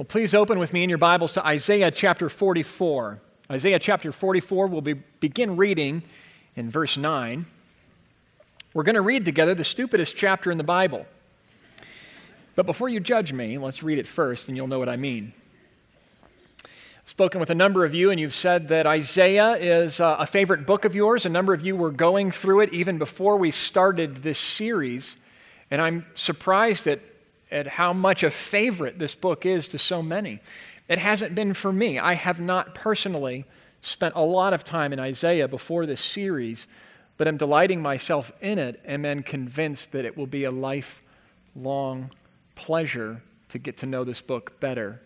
[0.00, 3.20] Well, please open with me in your Bibles to Isaiah chapter 44.
[3.50, 6.02] Isaiah chapter 44, we'll be, begin reading
[6.56, 7.44] in verse 9.
[8.72, 11.04] We're going to read together the stupidest chapter in the Bible.
[12.54, 15.34] But before you judge me, let's read it first and you'll know what I mean.
[16.64, 16.70] I've
[17.04, 20.64] spoken with a number of you, and you've said that Isaiah is uh, a favorite
[20.64, 21.26] book of yours.
[21.26, 25.16] A number of you were going through it even before we started this series.
[25.70, 27.00] And I'm surprised at,
[27.50, 30.40] at how much a favorite this book is to so many.
[30.88, 31.98] It hasn't been for me.
[31.98, 33.44] I have not personally
[33.82, 36.66] spent a lot of time in Isaiah before this series,
[37.16, 42.10] but I'm delighting myself in it and then convinced that it will be a lifelong
[42.54, 45.00] pleasure to get to know this book better.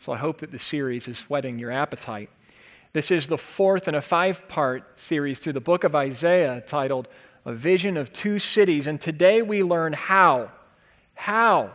[0.00, 2.30] So I hope that the series is whetting your appetite.
[2.92, 7.08] This is the fourth in a five part series through the book of Isaiah titled
[7.46, 8.86] A Vision of Two Cities.
[8.86, 10.50] And today we learn how,
[11.14, 11.72] how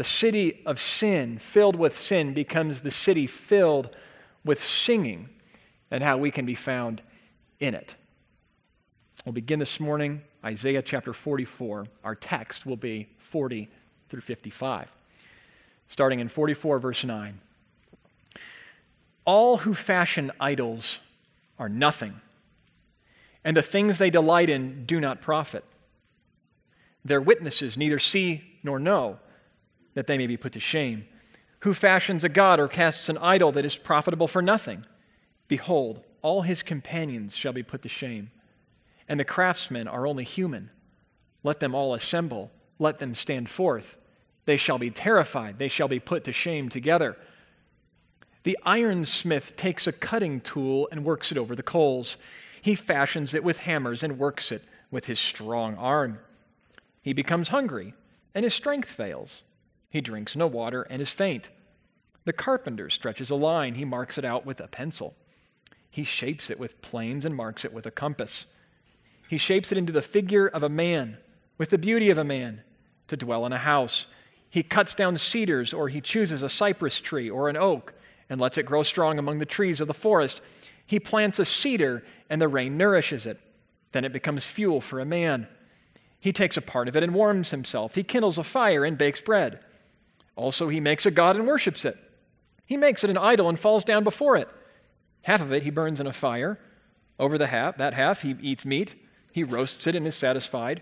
[0.00, 3.94] the city of sin, filled with sin, becomes the city filled
[4.46, 5.28] with singing,
[5.90, 7.02] and how we can be found
[7.58, 7.94] in it.
[9.26, 11.84] We'll begin this morning, Isaiah chapter 44.
[12.02, 13.68] Our text will be 40
[14.08, 14.90] through 55.
[15.86, 17.38] Starting in 44, verse 9.
[19.26, 20.98] All who fashion idols
[21.58, 22.22] are nothing,
[23.44, 25.64] and the things they delight in do not profit.
[27.04, 29.18] Their witnesses neither see nor know,
[29.94, 31.06] that they may be put to shame.
[31.60, 34.86] Who fashions a god or casts an idol that is profitable for nothing?
[35.48, 38.30] Behold, all his companions shall be put to shame
[39.10, 40.70] and the craftsmen are only human.
[41.42, 43.96] Let them all assemble, let them stand forth.
[44.46, 47.16] They shall be terrified, they shall be put to shame together.
[48.44, 52.18] The ironsmith takes a cutting tool and works it over the coals.
[52.62, 56.20] He fashions it with hammers and works it with his strong arm.
[57.02, 57.94] He becomes hungry,
[58.32, 59.42] and his strength fails.
[59.90, 61.50] He drinks no water and is faint.
[62.24, 65.14] The carpenter stretches a line, he marks it out with a pencil.
[65.90, 68.46] He shapes it with planes and marks it with a compass.
[69.28, 71.18] He shapes it into the figure of a man,
[71.58, 72.62] with the beauty of a man,
[73.08, 74.06] to dwell in a house.
[74.48, 77.94] He cuts down cedars, or he chooses a cypress tree or an oak,
[78.28, 80.40] and lets it grow strong among the trees of the forest.
[80.86, 83.40] He plants a cedar, and the rain nourishes it.
[83.92, 85.48] Then it becomes fuel for a man.
[86.20, 87.96] He takes a part of it and warms himself.
[87.96, 89.60] He kindles a fire and bakes bread.
[90.40, 91.98] Also, he makes a god and worships it.
[92.64, 94.48] He makes it an idol and falls down before it.
[95.20, 96.58] Half of it he burns in a fire.
[97.18, 98.94] Over the half, that half he eats meat.
[99.32, 100.80] He roasts it and is satisfied.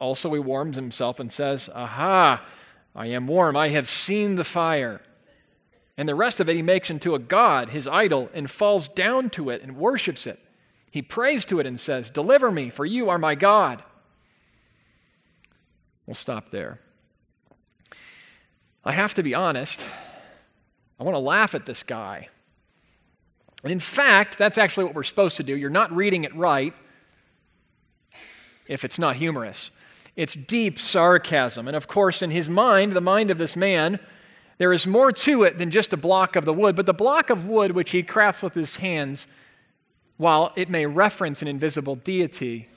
[0.00, 2.44] Also, he warms himself and says, Aha,
[2.92, 3.56] I am warm.
[3.56, 5.00] I have seen the fire.
[5.96, 9.30] And the rest of it he makes into a god, his idol, and falls down
[9.30, 10.40] to it and worships it.
[10.90, 13.84] He prays to it and says, Deliver me, for you are my God.
[16.04, 16.80] We'll stop there.
[18.88, 19.78] I have to be honest.
[20.98, 22.30] I want to laugh at this guy.
[23.62, 25.54] And in fact, that's actually what we're supposed to do.
[25.54, 26.72] You're not reading it right
[28.66, 29.70] if it's not humorous.
[30.16, 31.68] It's deep sarcasm.
[31.68, 34.00] And of course, in his mind, the mind of this man,
[34.56, 36.74] there is more to it than just a block of the wood.
[36.74, 39.26] But the block of wood which he crafts with his hands,
[40.16, 42.70] while it may reference an invisible deity,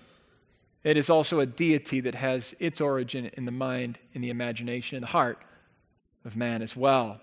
[0.83, 4.97] it is also a deity that has its origin in the mind, in the imagination,
[4.97, 5.41] in the heart
[6.25, 7.19] of man as well.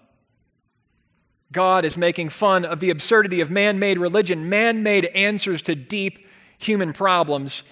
[1.50, 5.75] God is making fun of the absurdity of man made religion, man made answers to
[5.75, 6.26] deep
[6.59, 7.62] human problems.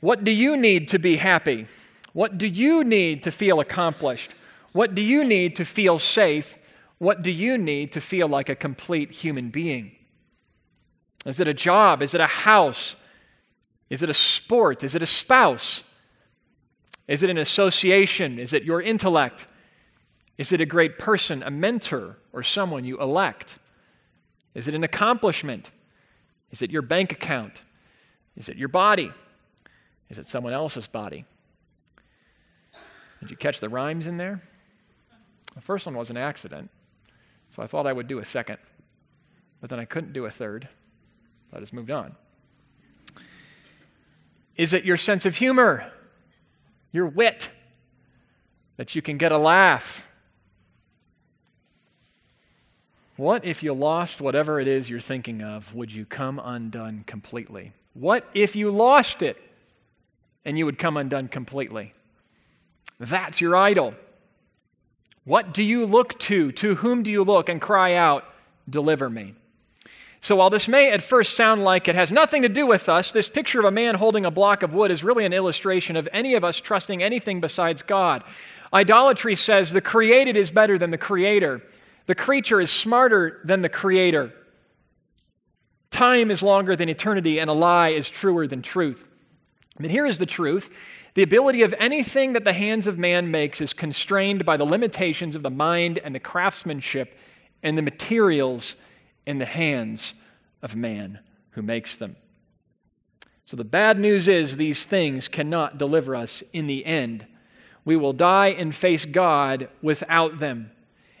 [0.00, 1.66] What do you need to be happy?
[2.12, 4.34] What do you need to feel accomplished?
[4.72, 6.58] What do you need to feel safe?
[6.98, 9.92] What do you need to feel like a complete human being?
[11.24, 12.02] Is it a job?
[12.02, 12.96] Is it a house?
[13.90, 14.82] Is it a sport?
[14.82, 15.82] Is it a spouse?
[17.06, 18.38] Is it an association?
[18.38, 19.46] Is it your intellect?
[20.38, 23.58] Is it a great person, a mentor, or someone you elect?
[24.54, 25.70] Is it an accomplishment?
[26.50, 27.54] Is it your bank account?
[28.36, 29.12] Is it your body?
[30.10, 31.24] Is it someone else's body?
[33.20, 34.40] Did you catch the rhymes in there?
[35.54, 36.70] The first one was an accident,
[37.54, 38.58] so I thought I would do a second,
[39.60, 40.68] but then I couldn't do a third.
[41.50, 42.14] So I just moved on.
[44.56, 45.90] Is it your sense of humor,
[46.92, 47.50] your wit,
[48.76, 50.05] that you can get a laugh?
[53.16, 55.74] What if you lost whatever it is you're thinking of?
[55.74, 57.72] Would you come undone completely?
[57.94, 59.38] What if you lost it?
[60.46, 61.92] and you would come undone completely.
[62.98, 63.94] That's your idol.
[65.24, 66.52] What do you look to?
[66.52, 68.24] To whom do you look and cry out,
[68.68, 69.34] Deliver me?
[70.20, 73.12] So, while this may at first sound like it has nothing to do with us,
[73.12, 76.08] this picture of a man holding a block of wood is really an illustration of
[76.12, 78.24] any of us trusting anything besides God.
[78.72, 81.62] Idolatry says the created is better than the creator,
[82.06, 84.32] the creature is smarter than the creator.
[85.90, 89.08] Time is longer than eternity, and a lie is truer than truth.
[89.78, 90.70] And here is the truth
[91.14, 95.34] the ability of anything that the hands of man makes is constrained by the limitations
[95.34, 97.16] of the mind and the craftsmanship
[97.62, 98.76] and the materials
[99.24, 100.12] in the hands
[100.60, 101.20] of man
[101.52, 102.16] who makes them.
[103.46, 107.26] So the bad news is these things cannot deliver us in the end.
[107.86, 110.70] We will die and face God without them.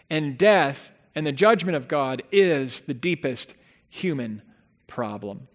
[0.08, 3.54] And death and the judgment of God is the deepest
[3.88, 4.42] human
[4.86, 5.48] problem.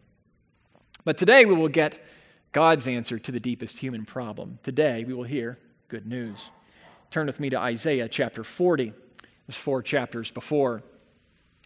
[1.04, 2.00] But today we will get
[2.52, 4.60] God's answer to the deepest human problem.
[4.64, 5.58] Today, we will hear
[5.88, 6.50] good news.
[7.10, 8.94] Turn with me to Isaiah chapter 40.
[9.48, 10.82] There's four chapters before.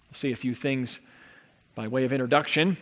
[0.08, 1.00] We'll see a few things
[1.74, 2.78] by way of introduction.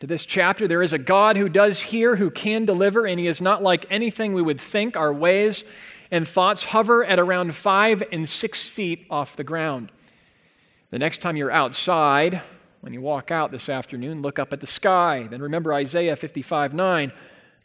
[0.00, 3.26] To this chapter, there is a God who does hear, who can deliver, and he
[3.26, 4.96] is not like anything we would think.
[4.96, 5.64] Our ways
[6.12, 9.90] and thoughts hover at around five and six feet off the ground.
[10.90, 12.42] The next time you're outside,
[12.82, 15.26] when you walk out this afternoon, look up at the sky.
[15.30, 17.12] Then remember Isaiah 55 9,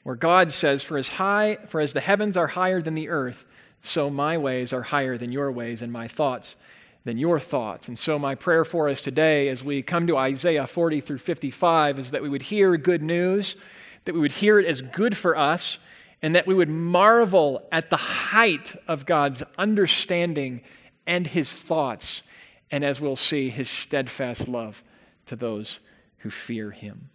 [0.03, 3.45] where God says, For as high, for as the heavens are higher than the earth,
[3.83, 6.55] so my ways are higher than your ways, and my thoughts
[7.03, 7.89] than your thoughts.
[7.89, 11.99] And so, my prayer for us today, as we come to Isaiah 40 through 55,
[11.99, 13.57] is that we would hear good news,
[14.05, 15.79] that we would hear it as good for us,
[16.21, 20.61] and that we would marvel at the height of God's understanding
[21.05, 22.23] and his thoughts,
[22.71, 24.83] and as we'll see, his steadfast love
[25.27, 25.79] to those
[26.19, 27.09] who fear him.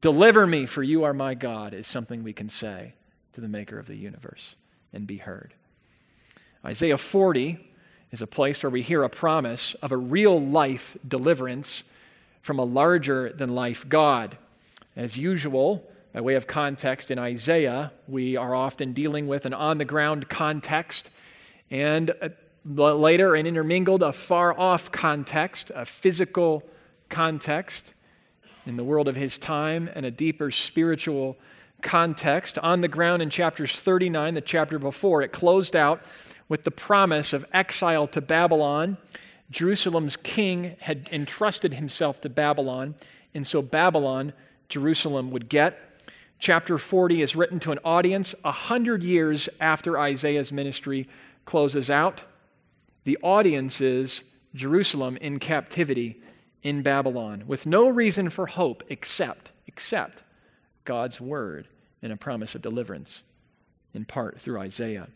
[0.00, 2.94] Deliver me, for you are my God, is something we can say
[3.32, 4.54] to the maker of the universe
[4.92, 5.54] and be heard.
[6.64, 7.58] Isaiah 40
[8.12, 11.84] is a place where we hear a promise of a real life deliverance
[12.42, 14.36] from a larger than life God.
[14.94, 19.78] As usual, by way of context in Isaiah, we are often dealing with an on
[19.78, 21.10] the ground context
[21.72, 26.62] and uh, later and intermingled a far off context, a physical
[27.08, 27.94] context
[28.64, 31.36] in the world of his time, and a deeper spiritual
[31.82, 32.60] context.
[32.60, 36.00] On the ground in chapters 39, the chapter before, it closed out
[36.48, 38.98] with the promise of exile to Babylon.
[39.50, 42.94] Jerusalem's king had entrusted himself to Babylon,
[43.34, 44.32] and so Babylon,
[44.68, 45.83] Jerusalem would get.
[46.44, 51.08] Chapter 40 is written to an audience a hundred years after Isaiah's ministry
[51.46, 52.22] closes out.
[53.04, 54.22] The audience is
[54.54, 56.20] Jerusalem in captivity
[56.62, 60.22] in Babylon with no reason for hope except except
[60.84, 61.66] God's word
[62.02, 63.22] and a promise of deliverance
[63.94, 65.08] in part through Isaiah.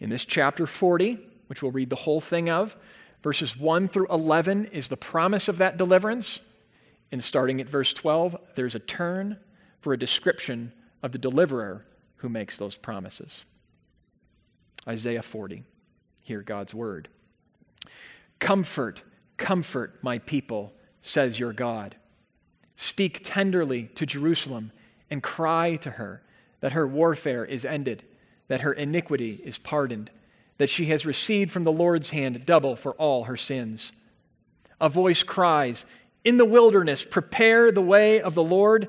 [0.00, 2.76] In this chapter 40, which we'll read the whole thing of,
[3.22, 6.40] verses 1 through 11 is the promise of that deliverance.
[7.12, 9.36] And starting at verse 12, there's a turn
[9.80, 10.72] for a description
[11.02, 11.84] of the deliverer
[12.16, 13.44] who makes those promises.
[14.86, 15.64] Isaiah 40.
[16.20, 17.08] Hear God's word.
[18.38, 19.02] Comfort,
[19.36, 20.72] comfort my people,
[21.02, 21.96] says your God.
[22.76, 24.72] Speak tenderly to Jerusalem
[25.10, 26.22] and cry to her
[26.60, 28.04] that her warfare is ended,
[28.48, 30.10] that her iniquity is pardoned,
[30.58, 33.92] that she has received from the Lord's hand double for all her sins.
[34.80, 35.84] A voice cries,
[36.24, 38.88] In the wilderness, prepare the way of the Lord,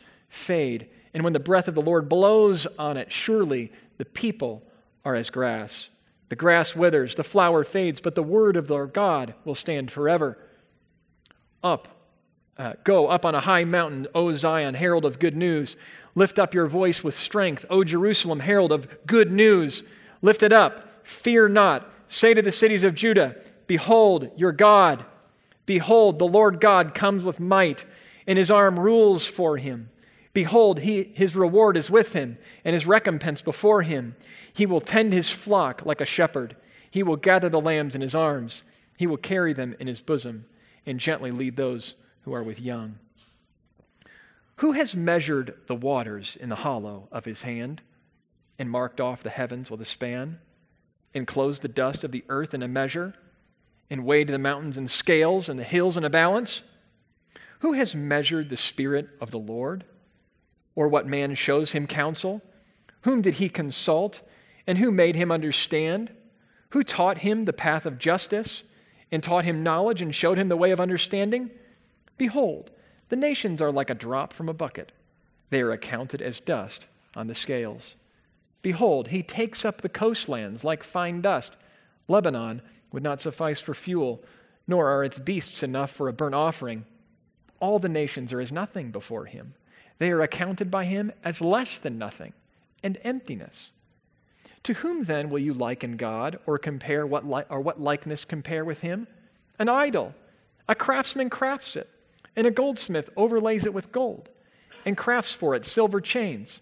[0.31, 0.87] fade.
[1.13, 4.63] And when the breath of the Lord blows on it, surely the people
[5.05, 5.89] are as grass.
[6.29, 10.37] The grass withers, the flower fades, but the word of our God will stand forever.
[11.61, 11.89] Up,
[12.57, 15.75] uh, go up on a high mountain, O Zion, herald of good news.
[16.15, 19.83] Lift up your voice with strength, O Jerusalem, herald of good news.
[20.21, 21.91] Lift it up, fear not.
[22.07, 23.35] Say to the cities of Judah,
[23.67, 25.05] Behold, your God.
[25.65, 27.83] Behold, the Lord God comes with might,
[28.25, 29.89] and his arm rules for him.
[30.33, 34.15] Behold, he, his reward is with him, and his recompense before him.
[34.53, 36.55] He will tend his flock like a shepherd.
[36.89, 38.63] He will gather the lambs in his arms.
[38.97, 40.45] He will carry them in his bosom,
[40.85, 42.99] and gently lead those who are with young.
[44.57, 47.81] Who has measured the waters in the hollow of his hand,
[48.57, 50.39] and marked off the heavens with a span,
[51.13, 53.15] and closed the dust of the earth in a measure?
[53.91, 56.61] and weighed the mountains in scales and the hills in a balance?
[57.59, 59.83] Who has measured the Spirit of the Lord?
[60.75, 62.41] Or what man shows him counsel?
[63.01, 64.21] Whom did he consult?
[64.67, 66.11] And who made him understand?
[66.69, 68.63] Who taught him the path of justice,
[69.11, 71.51] and taught him knowledge, and showed him the way of understanding?
[72.17, 72.71] Behold,
[73.09, 74.91] the nations are like a drop from a bucket.
[75.49, 76.85] They are accounted as dust
[77.15, 77.95] on the scales.
[78.61, 81.57] Behold, he takes up the coastlands like fine dust.
[82.07, 82.61] Lebanon
[82.91, 84.23] would not suffice for fuel,
[84.67, 86.85] nor are its beasts enough for a burnt offering.
[87.59, 89.55] All the nations are as nothing before him.
[90.01, 92.33] They are accounted by him as less than nothing
[92.81, 93.69] and emptiness.
[94.63, 98.65] To whom then will you liken God or compare what li- or what likeness compare
[98.65, 99.05] with him?
[99.59, 100.15] An idol.
[100.67, 101.87] A craftsman crafts it,
[102.35, 104.31] and a goldsmith overlays it with gold,
[104.87, 106.61] and crafts for it silver chains.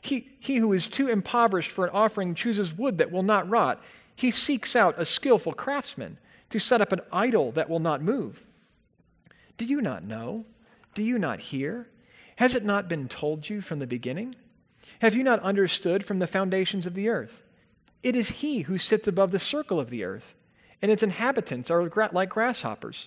[0.00, 3.80] He, he who is too impoverished for an offering chooses wood that will not rot.
[4.16, 6.18] He seeks out a skillful craftsman
[6.50, 8.44] to set up an idol that will not move.
[9.56, 10.46] Do you not know?
[10.96, 11.86] Do you not hear?
[12.42, 14.34] Has it not been told you from the beginning?
[15.00, 17.40] Have you not understood from the foundations of the earth?
[18.02, 20.34] It is He who sits above the circle of the earth,
[20.82, 23.06] and its inhabitants are like grasshoppers,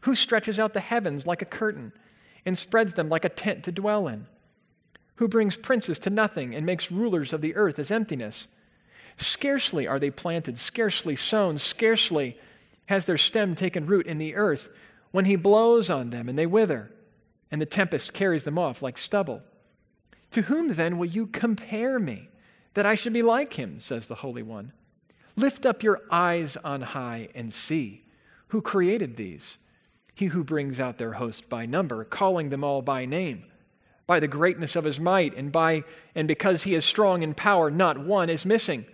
[0.00, 1.92] who stretches out the heavens like a curtain
[2.46, 4.26] and spreads them like a tent to dwell in
[5.16, 8.46] who brings princes to nothing and makes rulers of the earth as emptiness.
[9.18, 12.38] Scarcely are they planted, scarcely sown, scarcely
[12.86, 14.70] has their stem taken root in the earth
[15.10, 16.90] when he blows on them and they wither,
[17.52, 19.42] and the tempest carries them off like stubble.
[20.32, 22.28] To whom then will you compare me,
[22.74, 24.72] that I should be like him, says the Holy One?
[25.36, 28.04] Lift up your eyes on high and see
[28.48, 29.58] who created these.
[30.14, 33.44] He who brings out their host by number, calling them all by name
[34.06, 37.70] by the greatness of his might and by and because he is strong in power
[37.70, 38.84] not one is missing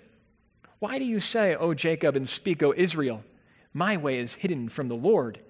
[0.78, 3.24] why do you say o jacob and speak o israel
[3.72, 5.40] my way is hidden from the lord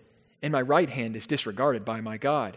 [0.42, 2.56] and my right hand is disregarded by my god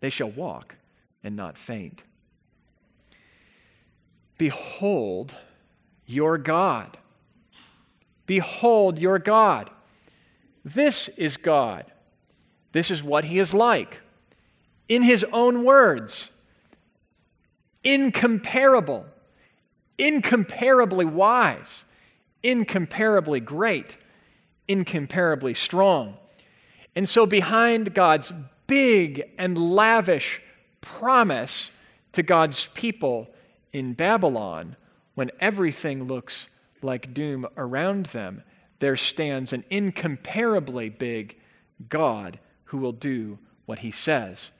[0.00, 0.76] They shall walk
[1.22, 2.02] and not faint.
[4.36, 5.34] Behold
[6.06, 6.96] your God.
[8.26, 9.70] Behold your God.
[10.64, 11.86] This is God
[12.72, 14.00] this is what he is like.
[14.88, 16.30] In his own words,
[17.84, 19.06] incomparable,
[19.98, 21.84] incomparably wise,
[22.42, 23.96] incomparably great,
[24.66, 26.18] incomparably strong.
[26.94, 28.32] And so, behind God's
[28.68, 30.40] big and lavish
[30.80, 31.72] promise
[32.12, 33.28] to God's people
[33.72, 34.76] in Babylon,
[35.16, 36.46] when everything looks
[36.80, 38.44] like doom around them,
[38.78, 41.36] there stands an incomparably big
[41.88, 44.52] God who will do what he says.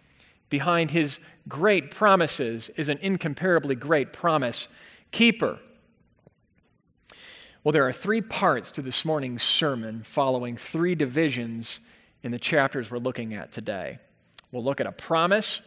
[0.51, 4.67] Behind his great promises is an incomparably great promise
[5.13, 5.59] keeper.
[7.63, 11.81] Well, there are three parts to this morning's sermon following three divisions
[12.23, 13.99] in the chapters we're looking at today.
[14.53, 15.61] We'll look at a promise,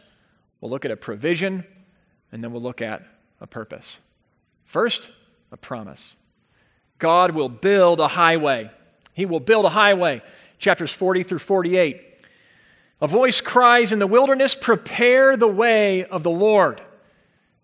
[0.60, 1.64] we'll look at a provision,
[2.30, 3.02] and then we'll look at
[3.40, 3.98] a purpose.
[4.64, 5.10] First,
[5.50, 6.14] a promise.
[6.98, 8.70] God will build a highway.
[9.12, 10.22] He will build a highway.
[10.58, 12.02] Chapters 40 through 48.
[13.00, 16.80] A voice cries in the wilderness, Prepare the way of the Lord.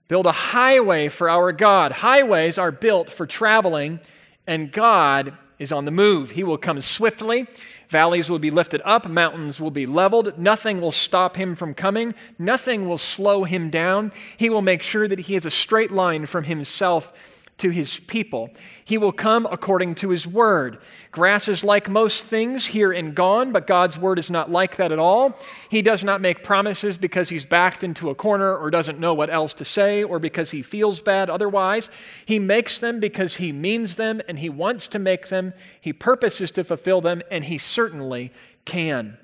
[0.09, 1.93] Build a highway for our God.
[1.93, 4.01] Highways are built for traveling,
[4.47, 6.33] and God is on the move.
[6.33, 7.47] He will come swiftly.
[7.89, 10.39] Valleys will be lifted up, mountains will be leveled.
[10.39, 14.13] Nothing will stop him from coming, nothing will slow him down.
[14.37, 17.13] He will make sure that he has a straight line from himself
[17.59, 18.51] to his people.
[18.85, 20.79] He will come according to his word.
[21.11, 24.93] Grass is like most things here and gone, but God's word is not like that
[24.93, 25.37] at all.
[25.69, 29.31] He does not make promises because he's backed into a corner or doesn't know what
[29.31, 31.91] else to say or because he feels bad otherwise.
[32.25, 35.53] He makes them because he means them and he wants to make them.
[35.81, 38.33] He purposes to fulfill them, and he certainly
[38.65, 39.19] can.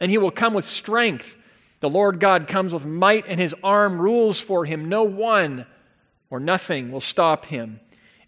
[0.00, 1.36] And he will come with strength.
[1.80, 4.88] The Lord God comes with might, and his arm rules for him.
[4.88, 5.66] No one
[6.30, 7.80] or nothing will stop him.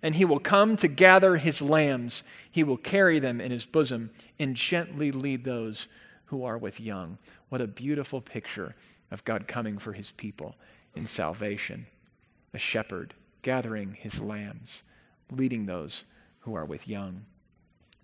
[0.02, 2.24] And he will come to gather his lambs.
[2.50, 5.86] He will carry them in his bosom and gently lead those
[6.26, 7.18] who are with young.
[7.48, 8.74] What a beautiful picture
[9.12, 10.56] of God coming for his people
[10.96, 11.86] in salvation.
[12.52, 14.82] A shepherd gathering his lambs,
[15.30, 16.04] leading those
[16.40, 17.24] who are with young.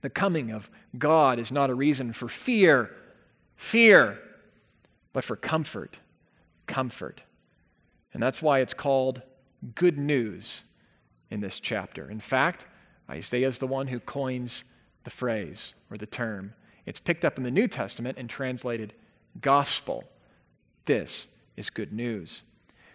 [0.01, 2.91] The coming of God is not a reason for fear,
[3.57, 4.19] fear,
[5.13, 5.99] but for comfort,
[6.67, 7.23] comfort.
[8.13, 9.23] And that's why it's called
[9.75, 10.63] good news
[11.31, 12.11] in this chapter.
[12.11, 12.67] In fact,
[13.11, 14.65] Isaiah is the one who coins
[15.05, 16.55] the phrase or the term.
[16.87, 18.95] It's picked up in the New Testament and translated
[19.41, 20.05] gospel.
[20.85, 22.43] This is good news.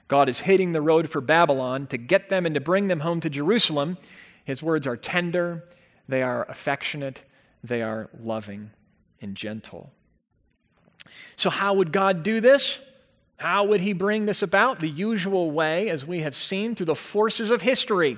[0.07, 3.19] God is hitting the road for Babylon to get them and to bring them home
[3.21, 3.97] to Jerusalem.
[4.43, 5.63] His words are tender,
[6.07, 7.23] they are affectionate,
[7.63, 8.71] they are loving
[9.21, 9.91] and gentle.
[11.37, 12.79] So, how would God do this?
[13.43, 14.79] How would he bring this about?
[14.79, 18.17] The usual way, as we have seen, through the forces of history.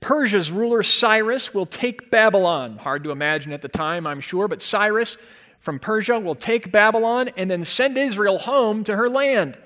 [0.00, 2.76] Persia's ruler Cyrus will take Babylon.
[2.76, 5.16] Hard to imagine at the time, I'm sure, but Cyrus
[5.58, 9.56] from Persia will take Babylon and then send Israel home to her land.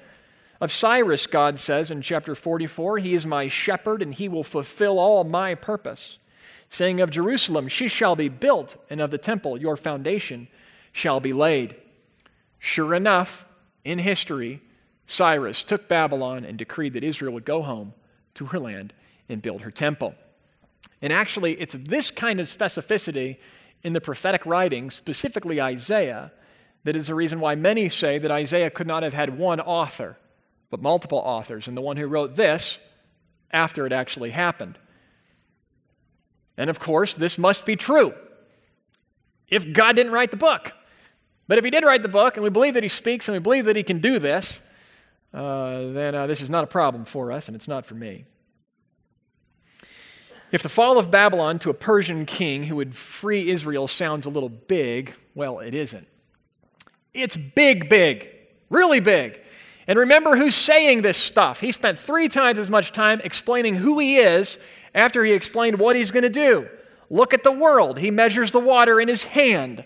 [0.61, 5.01] Of Cyrus, God says in chapter 44, He is my shepherd and he will fulfill
[5.01, 6.19] all my purpose.
[6.69, 10.47] Saying of Jerusalem, She shall be built, and of the temple, your foundation
[10.93, 11.75] shall be laid.
[12.61, 13.47] Sure enough,
[13.85, 14.63] in history,
[15.07, 17.95] Cyrus took Babylon and decreed that Israel would go home
[18.35, 18.93] to her land
[19.29, 20.15] and build her temple.
[21.03, 23.39] And actually, it's this kind of specificity
[23.83, 26.33] in the prophetic writings, specifically Isaiah,
[26.85, 30.17] that is the reason why many say that Isaiah could not have had one author
[30.71, 32.79] but multiple authors, and the one who wrote this
[33.51, 34.79] after it actually happened.
[36.57, 38.15] And of course, this must be true
[39.49, 40.73] if God didn't write the book.
[41.51, 43.41] But if he did write the book, and we believe that he speaks, and we
[43.41, 44.61] believe that he can do this,
[45.35, 48.25] uh, then uh, this is not a problem for us, and it's not for me.
[50.53, 54.31] If the fall of Babylon to a Persian king who would free Israel sounds a
[54.31, 56.07] little big, well, it isn't.
[57.15, 58.29] It's big, big,
[58.69, 59.41] really big.
[59.89, 61.61] And remember who's saying this stuff.
[61.61, 64.57] He spent three times as much time explaining who he is
[64.95, 66.69] after he explained what he's going to do.
[67.11, 67.99] Look at the world.
[67.99, 69.85] He measures the water in his hand.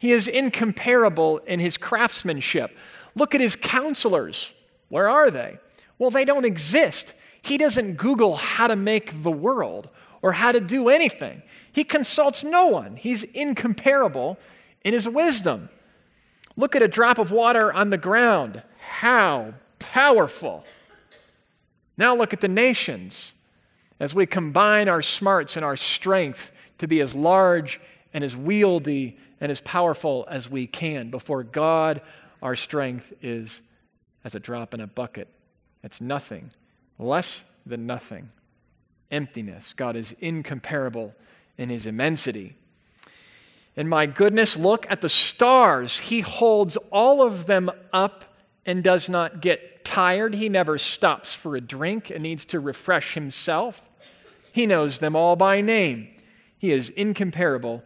[0.00, 2.74] He is incomparable in his craftsmanship.
[3.14, 4.50] Look at his counselors.
[4.88, 5.58] Where are they?
[5.98, 7.12] Well, they don't exist.
[7.42, 9.90] He doesn't Google how to make the world
[10.22, 11.42] or how to do anything.
[11.70, 12.96] He consults no one.
[12.96, 14.38] He's incomparable
[14.84, 15.68] in his wisdom.
[16.56, 18.62] Look at a drop of water on the ground.
[18.80, 20.64] How powerful.
[21.98, 23.34] Now look at the nations
[24.00, 27.82] as we combine our smarts and our strength to be as large
[28.14, 31.10] and as wieldy and as powerful as we can.
[31.10, 32.02] Before God,
[32.42, 33.60] our strength is
[34.24, 35.28] as a drop in a bucket.
[35.82, 36.50] It's nothing,
[36.98, 38.30] less than nothing.
[39.10, 39.72] Emptiness.
[39.74, 41.14] God is incomparable
[41.56, 42.56] in his immensity.
[43.76, 45.98] And my goodness, look at the stars.
[45.98, 48.24] He holds all of them up
[48.66, 50.34] and does not get tired.
[50.34, 53.88] He never stops for a drink and needs to refresh himself.
[54.52, 56.08] He knows them all by name.
[56.58, 57.82] He is incomparable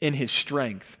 [0.00, 0.96] in his strength.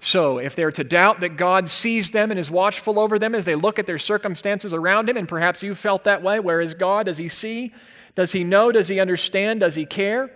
[0.00, 3.44] So, if they're to doubt that God sees them and is watchful over them as
[3.44, 6.74] they look at their circumstances around him, and perhaps you felt that way, where is
[6.74, 7.06] God?
[7.06, 7.72] Does he see?
[8.14, 8.70] Does he know?
[8.70, 9.60] Does he understand?
[9.60, 10.30] Does he care?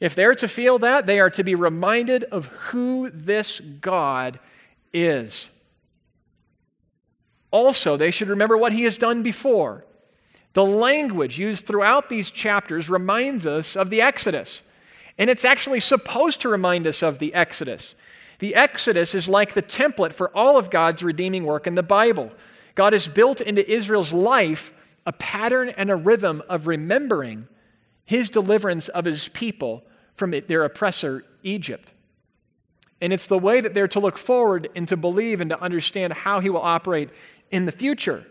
[0.00, 4.38] If they're to feel that, they are to be reminded of who this God
[4.92, 5.48] is.
[7.50, 9.84] Also, they should remember what he has done before.
[10.54, 14.62] The language used throughout these chapters reminds us of the Exodus.
[15.18, 17.94] And it's actually supposed to remind us of the Exodus.
[18.40, 22.32] The Exodus is like the template for all of God's redeeming work in the Bible.
[22.74, 24.72] God has built into Israel's life
[25.06, 27.46] a pattern and a rhythm of remembering
[28.04, 31.92] his deliverance of his people from their oppressor, Egypt.
[33.00, 36.12] And it's the way that they're to look forward and to believe and to understand
[36.12, 37.10] how he will operate
[37.50, 38.26] in the future.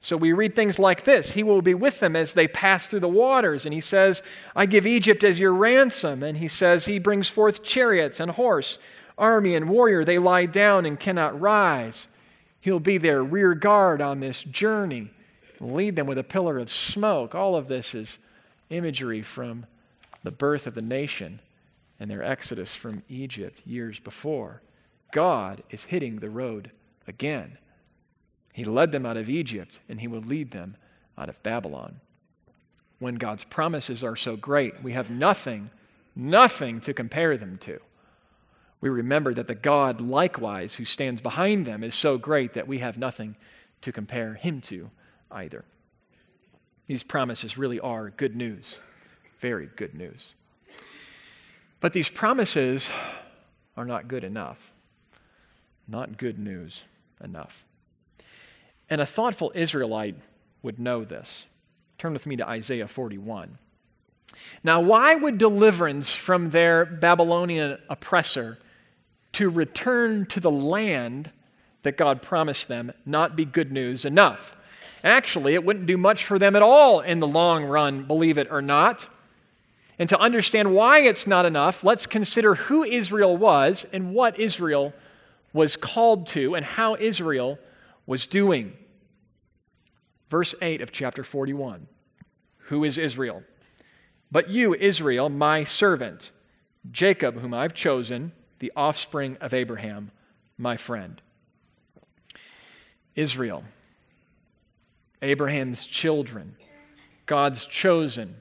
[0.00, 3.00] So we read things like this He will be with them as they pass through
[3.00, 3.64] the waters.
[3.64, 4.22] And he says,
[4.54, 6.22] I give Egypt as your ransom.
[6.22, 8.78] And he says, He brings forth chariots and horse,
[9.16, 10.04] army and warrior.
[10.04, 12.06] They lie down and cannot rise.
[12.60, 15.10] He'll be their rear guard on this journey,
[15.60, 17.34] lead them with a pillar of smoke.
[17.34, 18.18] All of this is
[18.70, 19.66] imagery from
[20.22, 21.40] the birth of the nation
[22.00, 24.62] and their exodus from Egypt years before.
[25.12, 26.70] God is hitting the road
[27.06, 27.58] again.
[28.58, 30.76] He led them out of Egypt, and He will lead them
[31.16, 32.00] out of Babylon.
[32.98, 35.70] When God's promises are so great, we have nothing,
[36.16, 37.78] nothing to compare them to.
[38.80, 42.78] We remember that the God, likewise, who stands behind them is so great that we
[42.78, 43.36] have nothing
[43.82, 44.90] to compare Him to
[45.30, 45.64] either.
[46.88, 48.80] These promises really are good news,
[49.38, 50.34] very good news.
[51.78, 52.88] But these promises
[53.76, 54.72] are not good enough.
[55.86, 56.82] Not good news
[57.22, 57.64] enough.
[58.90, 60.16] And a thoughtful Israelite
[60.62, 61.46] would know this.
[61.98, 63.58] Turn with me to Isaiah 41.
[64.62, 68.58] Now, why would deliverance from their Babylonian oppressor
[69.32, 71.30] to return to the land
[71.82, 74.54] that God promised them not be good news enough?
[75.02, 78.48] Actually, it wouldn't do much for them at all in the long run, believe it
[78.50, 79.06] or not.
[79.98, 84.92] And to understand why it's not enough, let's consider who Israel was and what Israel
[85.52, 87.58] was called to and how Israel
[88.08, 88.72] was doing.
[90.30, 91.86] Verse 8 of chapter 41
[92.62, 93.44] Who is Israel?
[94.32, 96.32] But you, Israel, my servant,
[96.90, 100.10] Jacob, whom I've chosen, the offspring of Abraham,
[100.56, 101.20] my friend.
[103.14, 103.64] Israel,
[105.22, 106.56] Abraham's children,
[107.26, 108.36] God's chosen,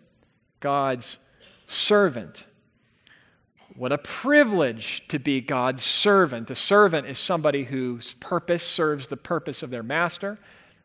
[0.59, 1.17] God's
[1.67, 2.45] servant.
[3.77, 6.51] What a privilege to be God's servant.
[6.51, 10.37] A servant is somebody whose purpose serves the purpose of their master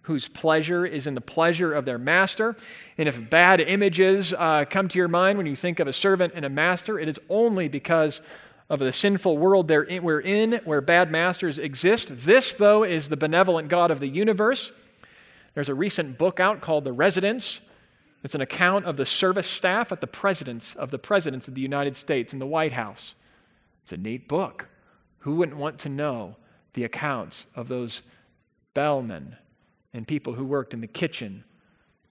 [0.03, 2.57] whose pleasure is in the pleasure of their master.
[2.99, 6.33] And if bad images uh, come to your mind when you think of a servant
[6.35, 8.21] and a master, it is only because
[8.69, 12.09] of the sinful world in, we're in where bad masters exist.
[12.11, 14.73] This, though, is the benevolent God of the universe.
[15.55, 17.61] There's a recent book out called The Residence.
[18.23, 21.61] It's an account of the service staff at the presidents of the presidents of the
[21.61, 23.15] United States in the White House.
[23.83, 24.69] It's a neat book.
[25.21, 26.37] Who wouldn't want to know
[26.75, 28.03] the accounts of those
[28.75, 29.37] bellmen
[29.93, 31.45] and people who worked in the kitchen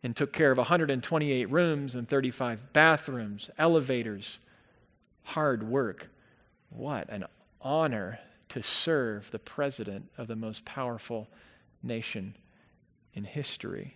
[0.04, 4.40] and took care of 128 rooms and 35 bathrooms, elevators,
[5.24, 6.10] hard work.
[6.70, 7.26] What an
[7.62, 8.20] honor
[8.50, 11.28] to serve the president of the most powerful
[11.84, 12.36] nation
[13.14, 13.96] in history.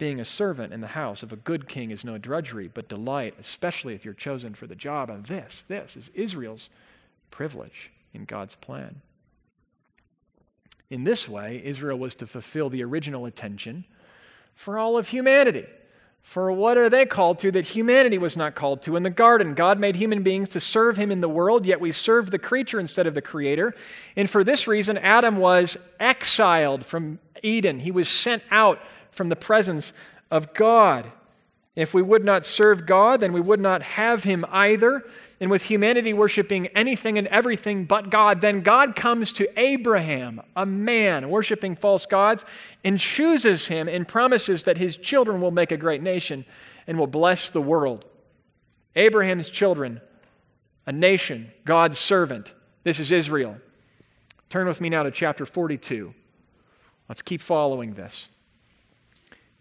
[0.00, 3.34] Being a servant in the house of a good king is no drudgery, but delight,
[3.38, 5.10] especially if you're chosen for the job.
[5.10, 6.70] And this, this is Israel's
[7.30, 9.02] privilege in God's plan.
[10.88, 13.84] In this way, Israel was to fulfill the original intention
[14.54, 15.66] for all of humanity.
[16.22, 18.96] For what are they called to that humanity was not called to?
[18.96, 21.92] In the garden, God made human beings to serve Him in the world, yet we
[21.92, 23.74] served the creature instead of the Creator.
[24.16, 27.80] And for this reason, Adam was exiled from Eden.
[27.80, 28.80] He was sent out
[29.12, 29.92] from the presence
[30.30, 31.10] of God.
[31.76, 35.04] If we would not serve God, then we would not have Him either
[35.40, 40.66] and with humanity worshiping anything and everything but God, then God comes to Abraham, a
[40.66, 42.44] man worshiping false gods,
[42.84, 46.44] and chooses him and promises that his children will make a great nation
[46.86, 48.04] and will bless the world.
[48.94, 50.02] Abraham's children,
[50.86, 52.52] a nation, God's servant.
[52.84, 53.56] This is Israel.
[54.50, 56.12] Turn with me now to chapter 42.
[57.08, 58.28] Let's keep following this.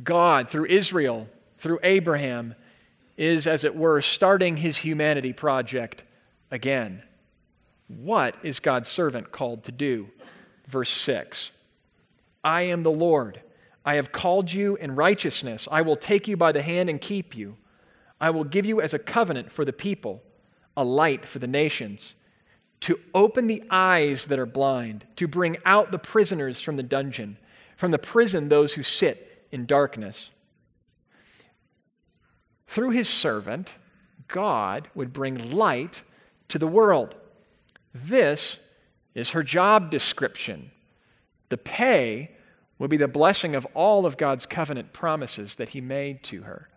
[0.04, 2.56] God, through Israel, through Abraham,
[3.18, 6.04] is, as it were, starting his humanity project
[6.52, 7.04] again.
[7.88, 10.10] What is God's servant called to do?
[10.68, 11.52] Verse 6
[12.44, 13.42] I am the Lord.
[13.86, 15.68] I have called you in righteousness.
[15.72, 17.58] I will take you by the hand and keep you.
[18.22, 20.22] I will give you as a covenant for the people,
[20.78, 22.16] a light for the nations,
[22.82, 27.38] to open the eyes that are blind, to bring out the prisoners from the dungeon,
[27.78, 30.30] from the prison those who sit in darkness
[32.70, 33.74] through his servant,
[34.28, 36.04] God would bring light
[36.50, 37.16] to the world.
[37.96, 38.58] This
[39.16, 40.70] is her job description.
[41.50, 42.30] The pay
[42.78, 46.70] will be the blessing of all of God's covenant promises that he made to her.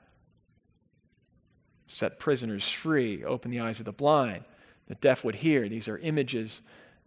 [1.89, 4.45] Set prisoners free, open the eyes of the blind,
[4.89, 5.69] the deaf would hear.
[5.69, 6.63] These are images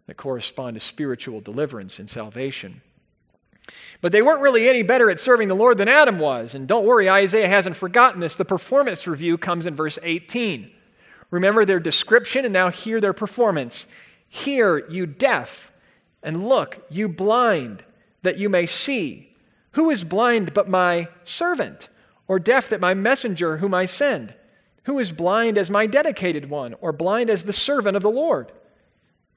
[0.06, 2.82] that correspond to spiritual deliverance and salvation.
[4.00, 6.54] But they weren't really any better at serving the Lord than Adam was.
[6.54, 8.36] And don't worry, Isaiah hasn't forgotten this.
[8.36, 10.70] The performance review comes in verse 18.
[11.30, 13.86] Remember their description and now hear their performance.
[14.28, 15.72] Hear, you deaf,
[16.22, 17.84] and look, you blind,
[18.22, 19.34] that you may see.
[19.72, 21.88] Who is blind but my servant,
[22.28, 24.34] or deaf that my messenger whom I send?
[24.84, 28.52] Who is blind as my dedicated one, or blind as the servant of the Lord?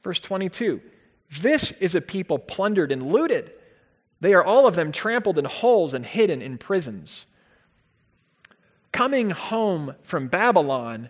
[0.04, 0.82] Verse 22
[1.42, 3.52] This is a people plundered and looted
[4.22, 7.26] they are all of them trampled in holes and hidden in prisons.
[8.92, 11.10] Coming home from Babylon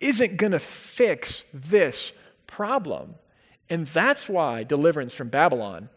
[0.00, 2.12] isn't going to fix this
[2.46, 3.14] problem.
[3.70, 5.88] And that's why deliverance from Babylon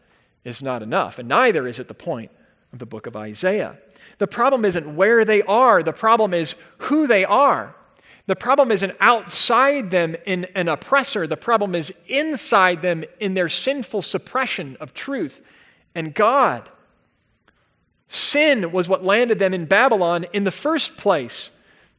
[0.44, 1.20] is not enough.
[1.20, 2.32] And neither is it the point
[2.72, 3.78] of the book of Isaiah.
[4.20, 7.76] The problem isn't where they are, the problem is who they are.
[8.28, 13.50] The problem isn't outside them in an oppressor, the problem is inside them in their
[13.50, 15.42] sinful suppression of truth
[15.96, 16.70] and God.
[18.08, 21.50] Sin was what landed them in Babylon in the first place.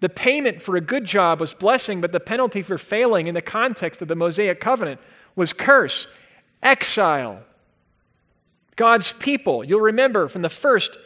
[0.01, 3.43] The payment for a good job was blessing, but the penalty for failing in the
[3.43, 5.01] context of the Mosaic covenant
[5.35, 6.07] was curse,
[6.63, 7.43] exile.
[8.77, 10.99] God's people, you'll remember from the first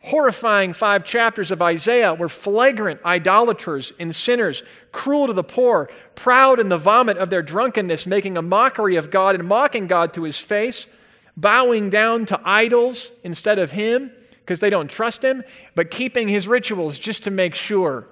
[0.00, 6.60] horrifying five chapters of Isaiah were flagrant idolaters and sinners, cruel to the poor, proud
[6.60, 10.22] in the vomit of their drunkenness, making a mockery of God and mocking God to
[10.22, 10.86] his face,
[11.36, 15.42] bowing down to idols instead of him because they don't trust him,
[15.74, 18.06] but keeping his rituals just to make sure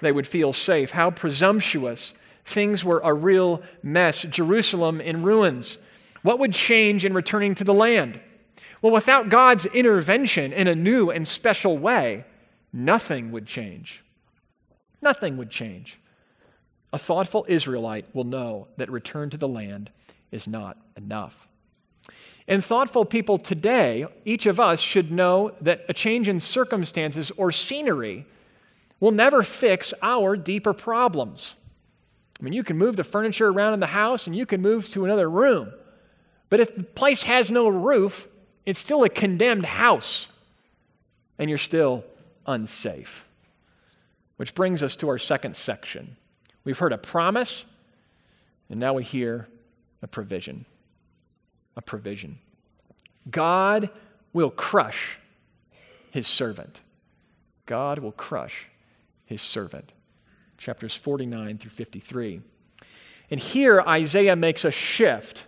[0.00, 0.90] they would feel safe.
[0.90, 2.14] How presumptuous.
[2.44, 4.22] Things were a real mess.
[4.22, 5.78] Jerusalem in ruins.
[6.22, 8.20] What would change in returning to the land?
[8.80, 12.24] Well, without God's intervention in a new and special way,
[12.72, 14.04] nothing would change.
[15.02, 15.98] Nothing would change.
[16.92, 19.90] A thoughtful Israelite will know that return to the land
[20.30, 21.48] is not enough.
[22.48, 27.50] And thoughtful people today, each of us should know that a change in circumstances or
[27.50, 28.24] scenery
[29.00, 31.54] will never fix our deeper problems.
[32.38, 34.88] I mean, you can move the furniture around in the house and you can move
[34.90, 35.72] to another room.
[36.48, 38.28] But if the place has no roof,
[38.64, 40.28] it's still a condemned house,
[41.38, 42.04] and you're still
[42.46, 43.26] unsafe.
[44.36, 46.16] Which brings us to our second section.
[46.64, 47.64] We've heard a promise,
[48.68, 49.48] and now we hear
[50.02, 50.66] a provision.
[51.76, 52.38] A provision.
[53.30, 53.90] God
[54.32, 55.18] will crush
[56.10, 56.80] his servant.
[57.66, 58.66] God will crush
[59.24, 59.92] his servant.
[60.56, 62.40] Chapters 49 through 53.
[63.30, 65.46] And here Isaiah makes a shift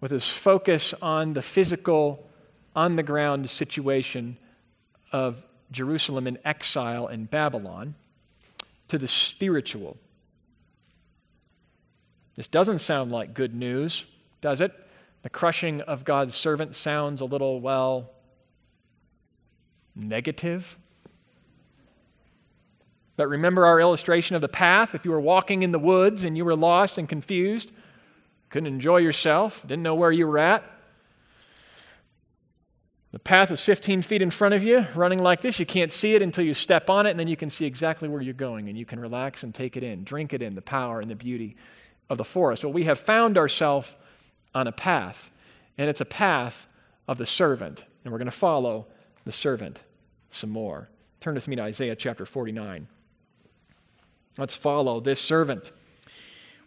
[0.00, 2.26] with his focus on the physical
[2.74, 4.36] on the ground situation
[5.12, 7.94] of Jerusalem in exile in Babylon
[8.88, 9.96] to the spiritual.
[12.36, 14.06] This doesn't sound like good news,
[14.40, 14.72] does it?
[15.22, 18.10] The crushing of God's servant sounds a little, well,
[19.94, 20.78] negative.
[23.16, 24.94] But remember our illustration of the path?
[24.94, 27.70] If you were walking in the woods and you were lost and confused,
[28.48, 30.64] couldn't enjoy yourself, didn't know where you were at,
[33.12, 35.58] the path is 15 feet in front of you, running like this.
[35.58, 38.08] You can't see it until you step on it, and then you can see exactly
[38.08, 40.62] where you're going, and you can relax and take it in, drink it in, the
[40.62, 41.56] power and the beauty
[42.08, 42.64] of the forest.
[42.64, 43.92] Well, we have found ourselves
[44.54, 45.30] on a path,
[45.78, 46.66] and it's a path
[47.08, 48.86] of the servant, and we're going to follow
[49.24, 49.80] the servant
[50.30, 50.88] some more.
[51.20, 52.86] Turn with me to Isaiah chapter 49.
[54.38, 55.72] Let's follow this servant.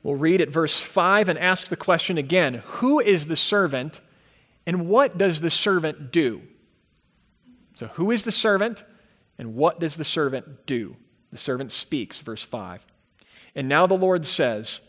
[0.04, 4.02] We'll read at verse 5 and ask the question again Who is the servant?
[4.66, 6.42] And what does the servant do?
[7.76, 8.84] So, who is the servant?
[9.38, 10.96] And what does the servant do?
[11.32, 12.86] The servant speaks, verse 5.
[13.56, 14.80] And now the Lord says,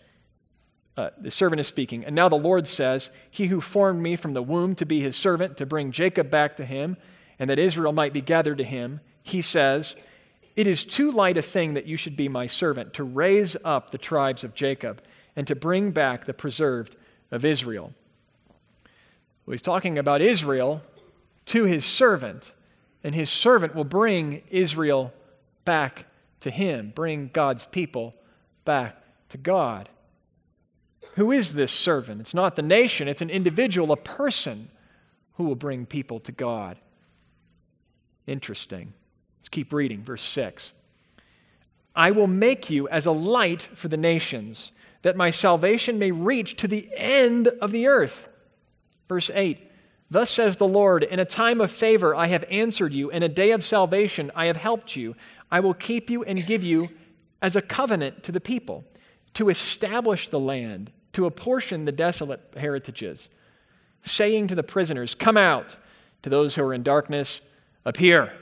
[0.96, 4.32] uh, the servant is speaking, and now the Lord says, He who formed me from
[4.32, 6.96] the womb to be his servant, to bring Jacob back to him,
[7.38, 9.96] and that Israel might be gathered to him, he says,
[10.54, 13.90] It is too light a thing that you should be my servant, to raise up
[13.90, 15.02] the tribes of Jacob,
[15.34, 16.96] and to bring back the preserved
[17.32, 17.92] of Israel.
[19.44, 20.80] Well, he's talking about Israel
[21.46, 22.52] to his servant,
[23.02, 25.12] and his servant will bring Israel
[25.64, 26.06] back
[26.40, 28.14] to him, bring God's people
[28.64, 29.88] back to God.
[31.14, 32.20] Who is this servant?
[32.20, 34.70] It's not the nation, it's an individual, a person
[35.34, 36.78] who will bring people to God.
[38.26, 38.92] Interesting.
[39.38, 40.72] Let's keep reading, verse 6.
[41.94, 46.56] I will make you as a light for the nations, that my salvation may reach
[46.56, 48.26] to the end of the earth.
[49.08, 49.70] Verse 8
[50.10, 53.28] Thus says the Lord, in a time of favor I have answered you, in a
[53.28, 55.16] day of salvation I have helped you.
[55.50, 56.88] I will keep you and give you
[57.40, 58.84] as a covenant to the people,
[59.34, 63.28] to establish the land, to apportion the desolate heritages,
[64.02, 65.76] saying to the prisoners, Come out,
[66.22, 67.40] to those who are in darkness,
[67.84, 68.32] appear.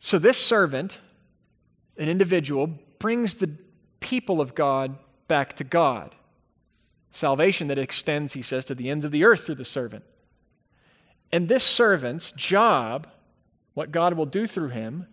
[0.00, 1.00] So this servant,
[1.96, 3.50] an individual, brings the
[4.00, 4.96] people of God
[5.28, 6.14] back to God.
[7.12, 10.04] Salvation that extends, he says, to the ends of the earth through the servant.
[11.30, 13.06] And this servant's job,
[13.74, 15.06] what God will do through him,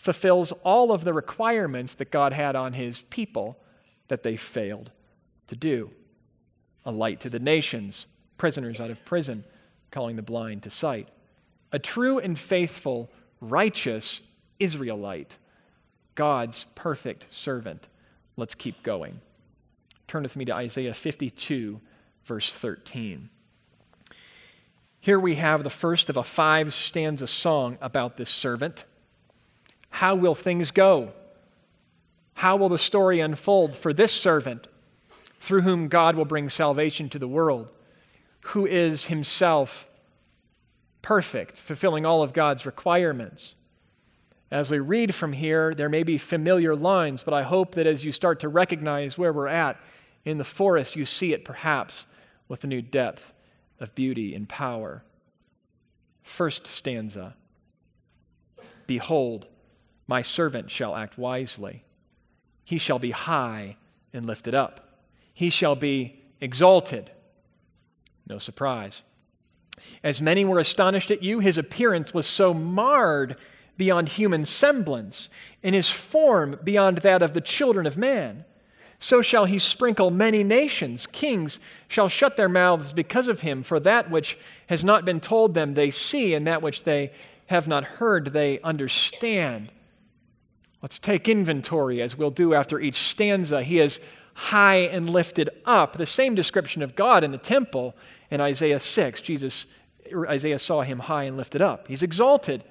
[0.00, 3.58] fulfills all of the requirements that God had on his people
[4.08, 4.90] that they failed
[5.46, 5.90] to do.
[6.86, 8.06] A light to the nations,
[8.38, 9.44] prisoners out of prison,
[9.90, 11.08] calling the blind to sight.
[11.70, 13.10] A true and faithful,
[13.42, 14.22] righteous
[14.58, 15.36] Israelite,
[16.14, 17.86] God's perfect servant.
[18.38, 19.20] Let's keep going.
[20.08, 21.78] Turn with me to Isaiah 52,
[22.24, 23.28] verse 13.
[24.98, 28.84] Here we have the first of a five stanza song about this servant.
[29.90, 31.12] How will things go?
[32.34, 34.66] How will the story unfold for this servant
[35.40, 37.68] through whom God will bring salvation to the world,
[38.40, 39.86] who is himself
[41.02, 43.56] perfect, fulfilling all of God's requirements?
[44.50, 48.04] As we read from here, there may be familiar lines, but I hope that as
[48.04, 49.78] you start to recognize where we're at,
[50.24, 52.06] in the forest, you see it perhaps
[52.48, 53.32] with a new depth
[53.78, 55.02] of beauty and power.
[56.22, 57.34] First stanza
[58.86, 59.46] Behold,
[60.10, 61.84] my servant shall act wisely.
[62.64, 63.76] He shall be high
[64.12, 64.98] and lifted up.
[65.32, 67.12] He shall be exalted.
[68.26, 69.04] No surprise.
[70.02, 73.36] As many were astonished at you, his appearance was so marred
[73.76, 75.28] beyond human semblance,
[75.62, 78.44] and his form beyond that of the children of man.
[78.98, 81.06] So shall he sprinkle many nations.
[81.06, 85.54] Kings shall shut their mouths because of him, for that which has not been told
[85.54, 87.12] them they see, and that which they
[87.46, 89.70] have not heard they understand.
[90.82, 93.62] Let's take inventory, as we'll do after each stanza.
[93.62, 94.00] He is
[94.34, 95.98] high and lifted up.
[95.98, 97.94] The same description of God in the temple
[98.30, 99.20] in Isaiah 6.
[99.20, 99.66] Jesus,
[100.28, 101.88] Isaiah saw him high and lifted up.
[101.88, 102.64] He's exalted.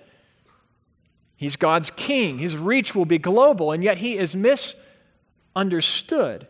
[1.36, 2.40] He's God's king.
[2.40, 6.48] His reach will be global, and yet he is misunderstood.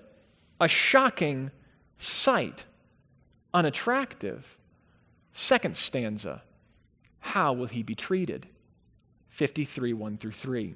[0.61, 1.51] A shocking
[1.97, 2.65] sight,
[3.53, 4.57] unattractive.
[5.33, 6.41] Second stanza
[7.19, 8.47] How will he be treated?
[9.29, 10.75] 53 1 through 3.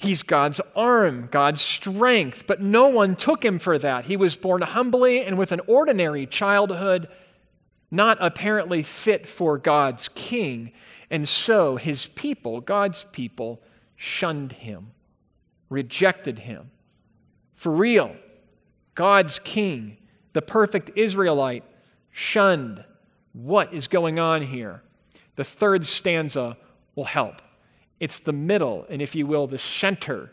[0.00, 4.06] He's God's arm, God's strength, but no one took him for that.
[4.06, 7.06] He was born humbly and with an ordinary childhood,
[7.90, 10.72] not apparently fit for God's king.
[11.10, 13.60] And so his people, God's people,
[13.94, 14.92] shunned him,
[15.68, 16.70] rejected him.
[17.52, 18.16] For real,
[18.94, 19.98] God's king,
[20.32, 21.64] the perfect Israelite,
[22.10, 22.86] shunned.
[23.34, 24.82] What is going on here?
[25.36, 26.56] The third stanza
[26.94, 27.42] will help.
[28.00, 30.32] It's the middle, and if you will, the center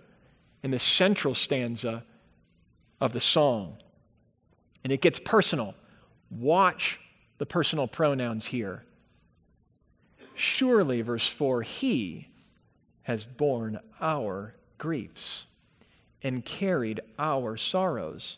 [0.63, 2.03] and the central stanza
[2.99, 3.77] of the song.
[4.83, 5.75] And it gets personal.
[6.31, 6.99] Watch
[7.37, 8.83] the personal pronouns here.
[10.33, 12.29] Surely, verse 4, he
[13.03, 15.45] has borne our griefs
[16.23, 18.37] and carried our sorrows.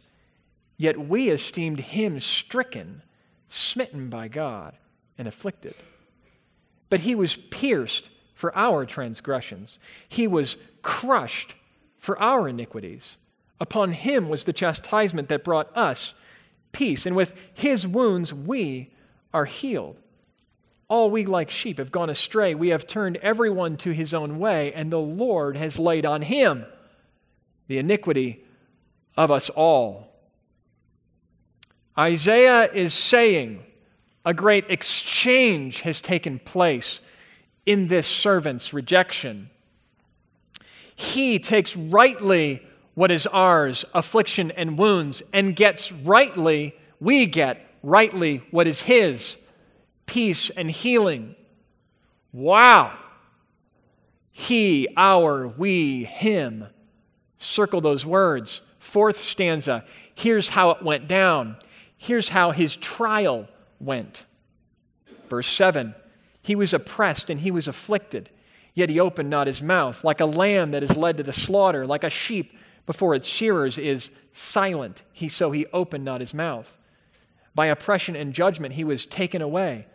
[0.77, 3.03] Yet we esteemed him stricken,
[3.49, 4.75] smitten by God,
[5.17, 5.75] and afflicted.
[6.89, 11.55] But he was pierced for our transgressions, he was crushed
[11.97, 13.17] for our iniquities.
[13.59, 16.13] Upon him was the chastisement that brought us
[16.71, 18.93] peace, and with his wounds we
[19.33, 19.99] are healed.
[20.87, 22.55] All we like sheep have gone astray.
[22.55, 26.65] We have turned everyone to his own way, and the Lord has laid on him
[27.67, 28.45] the iniquity
[29.17, 30.13] of us all.
[31.97, 33.65] Isaiah is saying
[34.23, 37.01] a great exchange has taken place
[37.69, 39.47] in this servant's rejection.
[40.95, 48.41] He takes rightly what is ours, affliction and wounds, and gets rightly, we get rightly
[48.49, 49.35] what is his,
[50.07, 51.35] peace, and healing.
[52.33, 52.97] Wow.
[54.31, 56.65] He, our, we, him.
[57.37, 58.61] Circle those words.
[58.79, 59.85] Fourth stanza.
[60.15, 61.55] Here's how it went down.
[61.97, 63.47] Here's how his trial
[63.79, 64.23] went.
[65.29, 65.93] Verse 7
[66.49, 68.27] He was oppressed and he was afflicted,
[68.73, 70.03] yet he opened not his mouth.
[70.03, 72.57] Like a lamb that is led to the slaughter, like a sheep
[72.87, 76.75] before its shearers is silent, he, so he opened not his mouth.
[77.53, 79.85] By oppression and judgment he was taken away.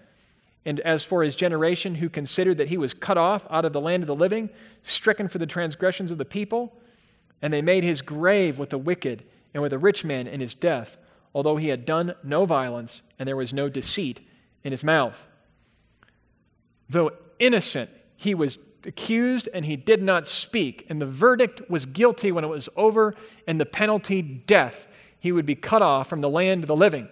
[0.64, 3.80] And as for his generation, who considered that he was cut off out of the
[3.80, 4.48] land of the living,
[4.84, 6.72] stricken for the transgressions of the people,
[7.42, 10.54] and they made his grave with the wicked and with a rich man in his
[10.54, 10.98] death,
[11.34, 14.20] although he had done no violence and there was no deceit
[14.62, 15.26] in his mouth.
[16.88, 22.32] Though innocent, he was accused and he did not speak, and the verdict was guilty
[22.32, 23.14] when it was over,
[23.46, 24.88] and the penalty, death.
[25.18, 27.08] He would be cut off from the land of the living.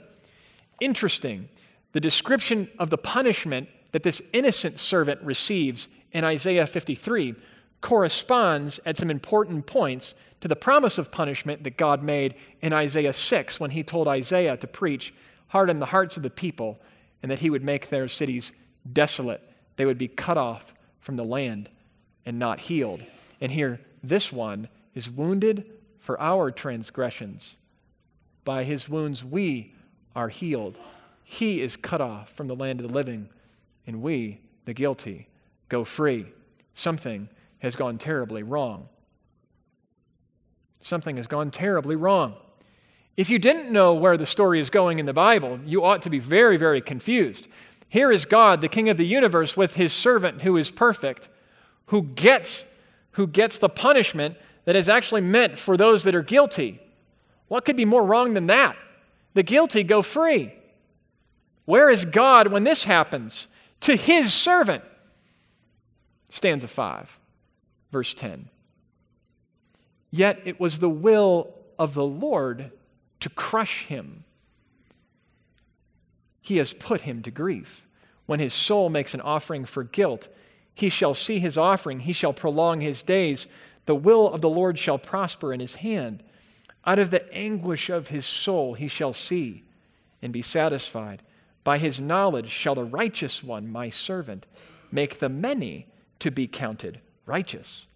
[0.81, 1.49] Interesting
[1.93, 7.35] the description of the punishment that this innocent servant receives in Isaiah 53
[7.83, 13.13] corresponds at some important points to the promise of punishment that God made in Isaiah
[13.13, 15.15] 6 when he told Isaiah to preach,
[15.49, 16.79] harden the hearts of the people,
[17.23, 18.53] and that he would make their cities
[18.91, 19.43] desolate.
[19.77, 21.69] They would be cut off from the land
[22.25, 23.03] and not healed.
[23.41, 27.57] And here, this one is wounded for our transgressions.
[28.45, 29.73] By his wounds, we
[30.15, 30.79] are healed.
[31.25, 33.29] He is cut off from the land of the living,
[33.87, 35.29] and we, the guilty,
[35.69, 36.27] go free.
[36.75, 37.29] Something
[37.61, 38.89] has gone terribly wrong.
[40.83, 42.35] Something has gone terribly wrong.
[43.17, 46.11] If you didn't know where the story is going in the Bible, you ought to
[46.11, 47.47] be very, very confused.
[47.93, 51.29] Here is God, the King of the universe, with his servant who is perfect,
[51.89, 52.65] who gets,
[53.11, 56.81] who gets the punishment that is actually meant for those that are guilty.
[57.49, 58.77] What could be more wrong than that?
[59.35, 60.55] The guilty go free.
[61.67, 63.47] Where is God when this happens?
[63.81, 64.83] To his servant.
[66.31, 67.19] Stanza 5,
[67.91, 68.49] verse 10.
[70.11, 72.71] Yet it was the will of the Lord
[73.21, 74.25] to crush him.
[76.43, 77.87] He has put him to grief.
[78.27, 80.29] When his soul makes an offering for guilt,
[80.75, 83.47] he shall see his offering, he shall prolong his days.
[83.87, 86.23] The will of the Lord shall prosper in his hand.
[86.85, 89.63] Out of the anguish of his soul he shall see
[90.21, 91.23] and be satisfied.
[91.65, 94.47] By his knowledge shall the righteous one, my servant,
[94.91, 95.87] make the many
[96.19, 97.87] to be counted righteous.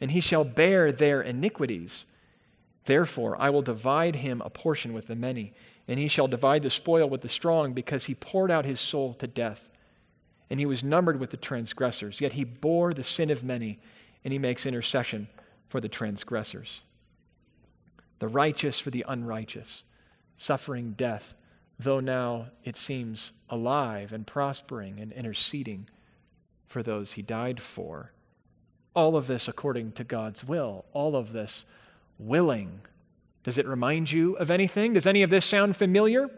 [0.00, 2.04] And he shall bear their iniquities.
[2.84, 5.52] Therefore, I will divide him a portion with the many,
[5.88, 9.14] and he shall divide the spoil with the strong, because he poured out his soul
[9.14, 9.68] to death.
[10.48, 13.78] And he was numbered with the transgressors, yet he bore the sin of many,
[14.24, 15.28] and he makes intercession
[15.68, 16.80] for the transgressors.
[18.18, 19.82] The righteous for the unrighteous,
[20.36, 21.34] suffering death
[21.78, 25.88] though now it seems alive and prospering and interceding
[26.66, 28.12] for those he died for.
[28.94, 31.64] All of this according to God's will, all of this
[32.18, 32.80] willing.
[33.46, 34.94] Does it remind you of anything?
[34.94, 36.28] Does any of this sound familiar?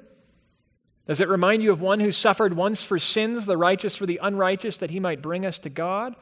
[1.06, 4.20] Does it remind you of one who suffered once for sins, the righteous for the
[4.22, 6.14] unrighteous, that he might bring us to God?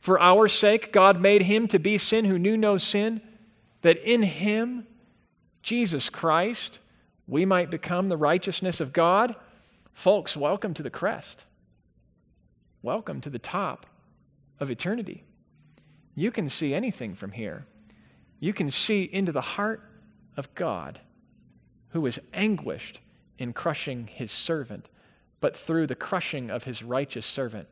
[0.00, 3.20] For our sake, God made him to be sin who knew no sin,
[3.82, 4.88] that in him,
[5.62, 6.80] Jesus Christ,
[7.28, 9.36] we might become the righteousness of God.
[9.92, 11.44] Folks, welcome to the crest.
[12.82, 13.86] Welcome to the top
[14.58, 15.22] of eternity.
[16.16, 17.66] You can see anything from here.
[18.42, 19.88] You can see into the heart
[20.36, 20.98] of God,
[21.90, 22.98] who was anguished
[23.38, 24.88] in crushing his servant,
[25.40, 27.68] but through the crushing of his righteous servant,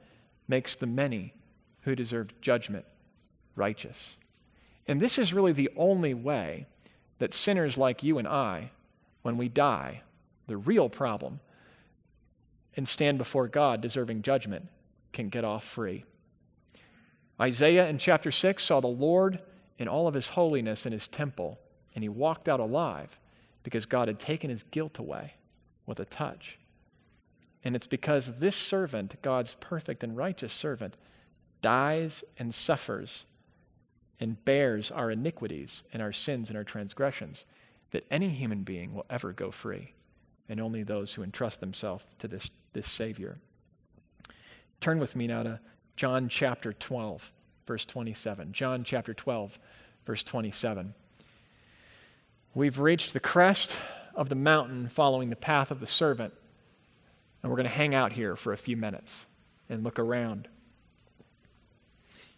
[0.47, 1.35] makes the many
[1.81, 2.85] who deserved judgment
[3.57, 3.97] righteous.
[4.87, 6.67] And this is really the only way
[7.19, 8.71] that sinners like you and I
[9.23, 10.03] when we die,
[10.47, 11.41] the real problem,
[12.77, 14.69] and stand before God deserving judgment,
[15.13, 16.05] can get off free.
[17.41, 19.41] Isaiah in chapter 6 saw the Lord
[19.81, 21.59] in all of his holiness in his temple,
[21.95, 23.19] and he walked out alive
[23.63, 25.35] because God had taken his guilt away
[25.87, 26.59] with a touch.
[27.65, 30.97] And it's because this servant, God's perfect and righteous servant,
[31.63, 33.25] dies and suffers
[34.21, 37.47] and bears our iniquities and our sins and our transgressions
[37.91, 39.95] that any human being will ever go free,
[40.49, 43.39] and only those who entrust themselves to this, this Savior.
[44.81, 45.61] Turn with me now to
[45.97, 47.33] John chapter 12,
[47.67, 48.53] verse 27.
[48.53, 49.59] John chapter 12,
[50.07, 50.95] verse 27.
[52.55, 53.77] We've reached the crest
[54.15, 56.35] of the mountain following the path of the servant,
[57.43, 59.15] and we're going to hang out here for a few minutes
[59.69, 60.49] and look around.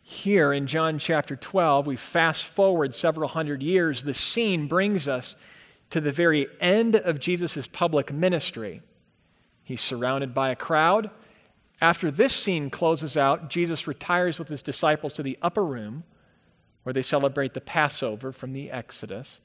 [0.03, 4.05] Here in John chapter 12, we fast forward several hundred years.
[4.05, 5.35] The scene brings us
[5.91, 8.83] to the very end of Jesus' public ministry.
[9.62, 11.11] He's surrounded by a crowd.
[11.83, 16.05] After this scene closes out, Jesus retires with his disciples to the upper room
[16.85, 19.41] where they celebrate the Passover from the Exodus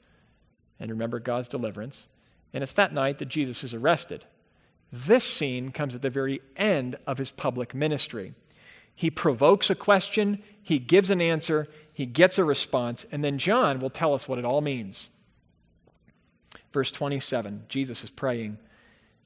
[0.78, 2.06] and remember God's deliverance.
[2.54, 4.24] And it's that night that Jesus is arrested.
[4.92, 8.34] This scene comes at the very end of his public ministry.
[8.94, 13.80] He provokes a question, he gives an answer, he gets a response, and then John
[13.80, 15.08] will tell us what it all means.
[16.72, 18.58] Verse 27, Jesus is praying,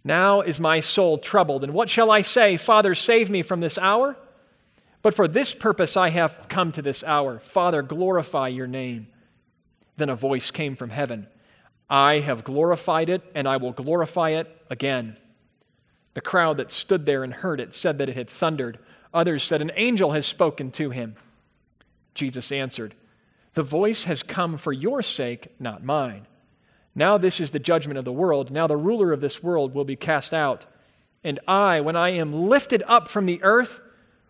[0.05, 2.57] Now is my soul troubled, and what shall I say?
[2.57, 4.17] Father, save me from this hour?
[5.03, 7.39] But for this purpose I have come to this hour.
[7.39, 9.09] Father, glorify your name.
[9.97, 11.29] Then a voice came from heaven
[11.91, 15.19] I have glorified it, and I will glorify it again.
[16.15, 18.79] The crowd that stood there and heard it said that it had thundered.
[19.13, 21.17] Others said, An angel has spoken to him.
[22.15, 22.95] Jesus answered,
[23.53, 26.27] The voice has come for your sake, not mine.
[26.95, 28.51] Now this is the judgment of the world.
[28.51, 30.67] Now the ruler of this world will be cast out.
[31.25, 33.81] And I, when I am lifted up from the earth,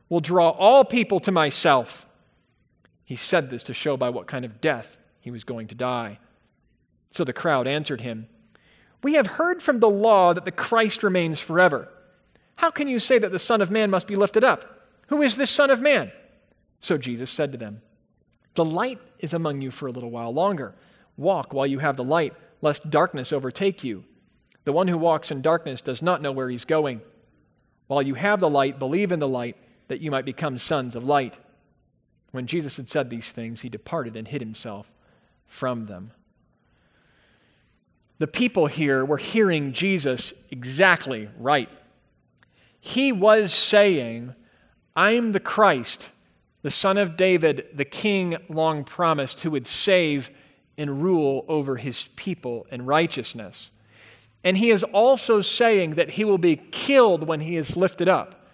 [0.09, 2.07] will draw all people to myself.
[3.05, 6.19] He said this to show by what kind of death he was going to die.
[7.11, 8.29] So the crowd answered him,
[9.03, 11.89] We have heard from the law that the Christ remains forever.
[12.57, 14.89] How can you say that the Son of Man must be lifted up?
[15.09, 16.13] Who is this Son of Man?
[16.81, 17.83] So Jesus said to them,
[18.55, 20.75] The light is among you for a little while longer.
[21.17, 24.05] Walk while you have the light, lest darkness overtake you.
[24.65, 27.03] The one who walks in darkness does not know where he's going.
[27.89, 29.57] While you have the light, believe in the light,
[29.89, 31.37] that you might become sons of light.
[32.31, 34.91] When Jesus had said these things, he departed and hid himself
[35.47, 36.13] from them.
[38.19, 41.69] The people here were hearing Jesus exactly right.
[42.81, 44.35] he was saying,
[44.95, 46.11] I'm the Christ,
[46.63, 50.31] the son of David, the king long promised, who would save
[50.77, 53.71] and rule over his people in righteousness.
[54.45, 58.47] And he is also saying that he will be killed when he is lifted up.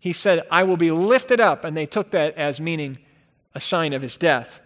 [0.00, 2.98] He said, I will be lifted up, and they took that as meaning
[3.54, 4.60] a sign of his death.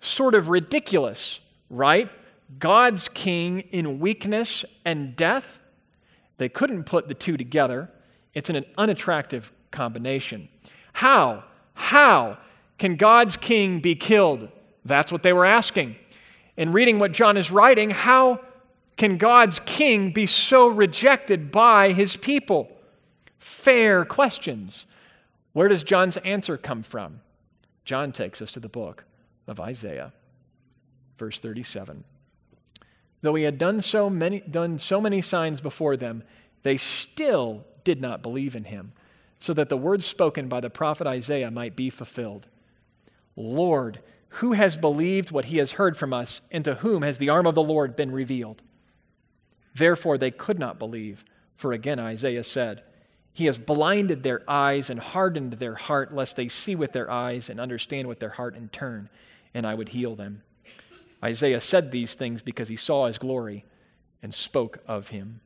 [0.00, 2.10] Sort of ridiculous, right?
[2.58, 5.60] God's king in weakness and death.
[6.38, 7.90] They couldn't put the two together.
[8.34, 10.48] It's an unattractive combination.
[10.94, 11.44] How?
[11.74, 12.38] How
[12.78, 14.48] can God's king be killed?
[14.84, 15.96] That's what they were asking.
[16.60, 18.38] In reading what John is writing, how
[18.98, 22.70] can God's king be so rejected by his people?
[23.38, 24.84] Fair questions.
[25.54, 27.22] Where does John's answer come from?
[27.86, 29.06] John takes us to the book
[29.46, 30.12] of Isaiah,
[31.16, 32.04] verse 37.
[33.22, 36.24] Though he had done so many, done so many signs before them,
[36.62, 38.92] they still did not believe in him,
[39.40, 42.48] so that the words spoken by the prophet Isaiah might be fulfilled.
[43.34, 44.00] Lord,
[44.34, 47.46] who has believed what he has heard from us, and to whom has the arm
[47.46, 48.62] of the Lord been revealed?
[49.74, 51.24] Therefore they could not believe,
[51.56, 52.82] for again Isaiah said,
[53.32, 57.48] He has blinded their eyes and hardened their heart, lest they see with their eyes
[57.48, 59.08] and understand with their heart and turn,
[59.52, 60.42] and I would heal them.
[61.22, 63.64] Isaiah said these things because he saw his glory
[64.22, 65.40] and spoke of him.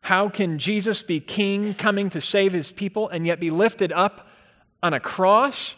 [0.00, 4.28] How can Jesus be king coming to save his people and yet be lifted up
[4.82, 5.76] on a cross?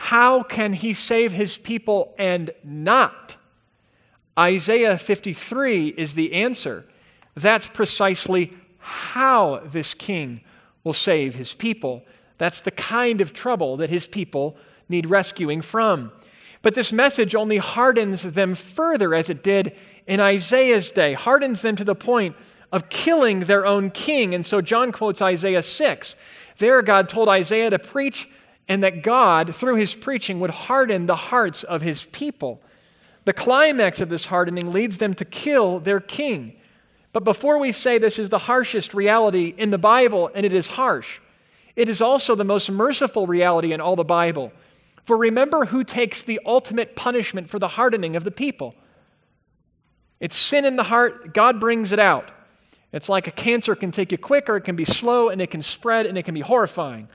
[0.00, 3.36] How can he save his people and not?
[4.38, 6.86] Isaiah 53 is the answer.
[7.34, 10.42] That's precisely how this king
[10.84, 12.04] will save his people.
[12.38, 14.56] That's the kind of trouble that his people
[14.88, 16.12] need rescuing from.
[16.62, 19.76] But this message only hardens them further, as it did
[20.06, 22.36] in Isaiah's day, hardens them to the point
[22.70, 24.32] of killing their own king.
[24.32, 26.14] And so John quotes Isaiah 6.
[26.58, 28.28] There, God told Isaiah to preach,
[28.68, 32.60] and that God, through his preaching, would harden the hearts of his people.
[33.24, 36.54] The climax of this hardening leads them to kill their king.
[37.12, 40.66] But before we say this is the harshest reality in the Bible, and it is
[40.66, 41.20] harsh,
[41.74, 44.52] it is also the most merciful reality in all the Bible.
[45.04, 48.74] For remember who takes the ultimate punishment for the hardening of the people.
[50.20, 52.30] It's sin in the heart, God brings it out.
[52.92, 55.50] It's like a cancer can take you quick or it can be slow and it
[55.50, 57.08] can spread and it can be horrifying.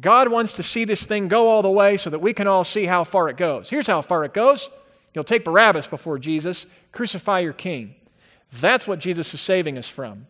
[0.00, 2.64] God wants to see this thing go all the way so that we can all
[2.64, 3.70] see how far it goes.
[3.70, 4.68] Here's how far it goes
[5.14, 7.94] You'll take Barabbas before Jesus, crucify your king.
[8.52, 10.26] That's what Jesus is saving us from.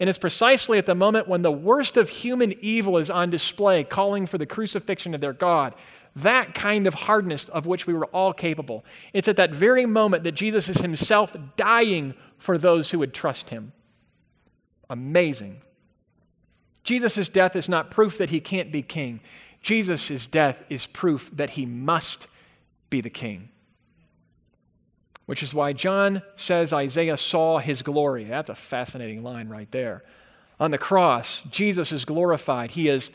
[0.00, 3.82] And it's precisely at the moment when the worst of human evil is on display,
[3.82, 5.74] calling for the crucifixion of their God,
[6.14, 8.84] that kind of hardness of which we were all capable.
[9.12, 13.50] It's at that very moment that Jesus is himself dying for those who would trust
[13.50, 13.72] him.
[14.88, 15.62] Amazing.
[16.84, 19.20] Jesus' death is not proof that he can't be king.
[19.62, 22.26] Jesus' death is proof that he must
[22.90, 23.50] be the king.
[25.26, 28.24] Which is why John says Isaiah saw his glory.
[28.24, 30.02] That's a fascinating line right there.
[30.58, 32.70] On the cross, Jesus is glorified.
[32.70, 33.10] He is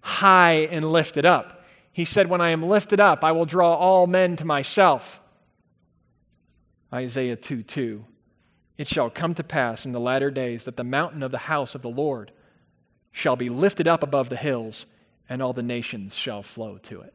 [0.00, 1.64] high and lifted up.
[1.92, 5.20] He said, When I am lifted up, I will draw all men to myself.
[6.92, 8.04] Isaiah 2 2.
[8.78, 11.74] It shall come to pass in the latter days that the mountain of the house
[11.74, 12.32] of the Lord
[13.12, 14.86] shall be lifted up above the hills,
[15.28, 17.12] and all the nations shall flow to it.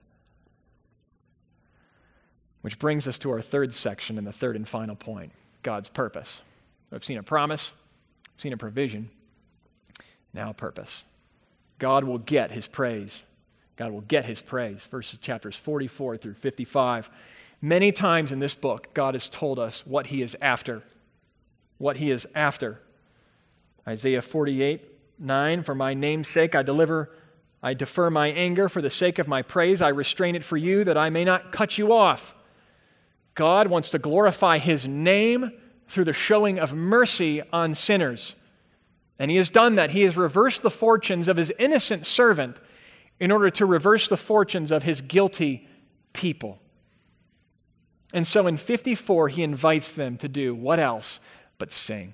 [2.62, 5.32] Which brings us to our third section and the third and final point
[5.64, 6.42] God's purpose.
[6.92, 7.72] We've seen a promise,
[8.36, 9.10] we've seen a provision,
[10.34, 11.04] now purpose.
[11.80, 13.24] God will get his praise.
[13.76, 14.86] God will get his praise.
[14.92, 17.10] Verses chapters 44 through 55.
[17.62, 20.84] Many times in this book, God has told us what he is after
[21.84, 22.80] what he is after.
[23.86, 24.93] Isaiah 48,
[25.24, 27.10] 9, for my name's sake I deliver,
[27.62, 29.82] I defer my anger for the sake of my praise.
[29.82, 32.36] I restrain it for you that I may not cut you off.
[33.36, 35.52] God wants to glorify his name
[35.88, 38.36] through the showing of mercy on sinners.
[39.18, 39.92] And he has done that.
[39.92, 42.58] He has reversed the fortunes of his innocent servant
[43.20, 45.68] in order to reverse the fortunes of his guilty
[46.12, 46.60] people.
[48.14, 51.20] And so in 54, he invites them to do what else?
[51.64, 52.14] but sing.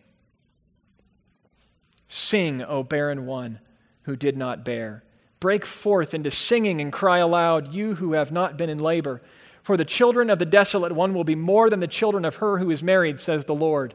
[2.10, 3.60] Sing, O barren one
[4.02, 5.04] who did not bear.
[5.40, 9.22] Break forth into singing and cry aloud, you who have not been in labor.
[9.62, 12.58] For the children of the desolate one will be more than the children of her
[12.58, 13.94] who is married, says the Lord.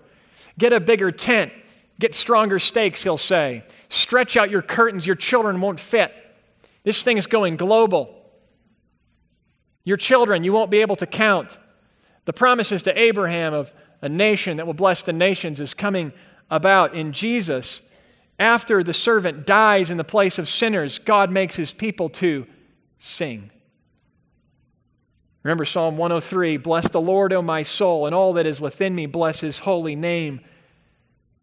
[0.56, 1.52] Get a bigger tent.
[1.98, 3.64] Get stronger stakes, he'll say.
[3.88, 6.12] Stretch out your curtains, your children won't fit.
[6.84, 8.14] This thing is going global.
[9.84, 11.58] Your children, you won't be able to count.
[12.24, 16.12] The promises to Abraham of a nation that will bless the nations is coming
[16.50, 17.80] about in Jesus.
[18.38, 22.46] After the servant dies in the place of sinners, God makes his people to
[22.98, 23.50] sing.
[25.44, 29.06] Remember Psalm 103 Bless the Lord, O my soul, and all that is within me,
[29.06, 30.40] bless his holy name.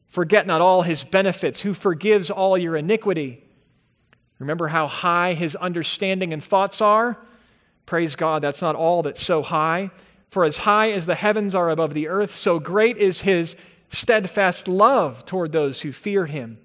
[0.07, 3.43] Forget not all his benefits, who forgives all your iniquity.
[4.39, 7.17] Remember how high his understanding and thoughts are?
[7.85, 9.91] Praise God, that's not all that's so high.
[10.29, 13.55] For as high as the heavens are above the earth, so great is his
[13.89, 16.57] steadfast love toward those who fear him.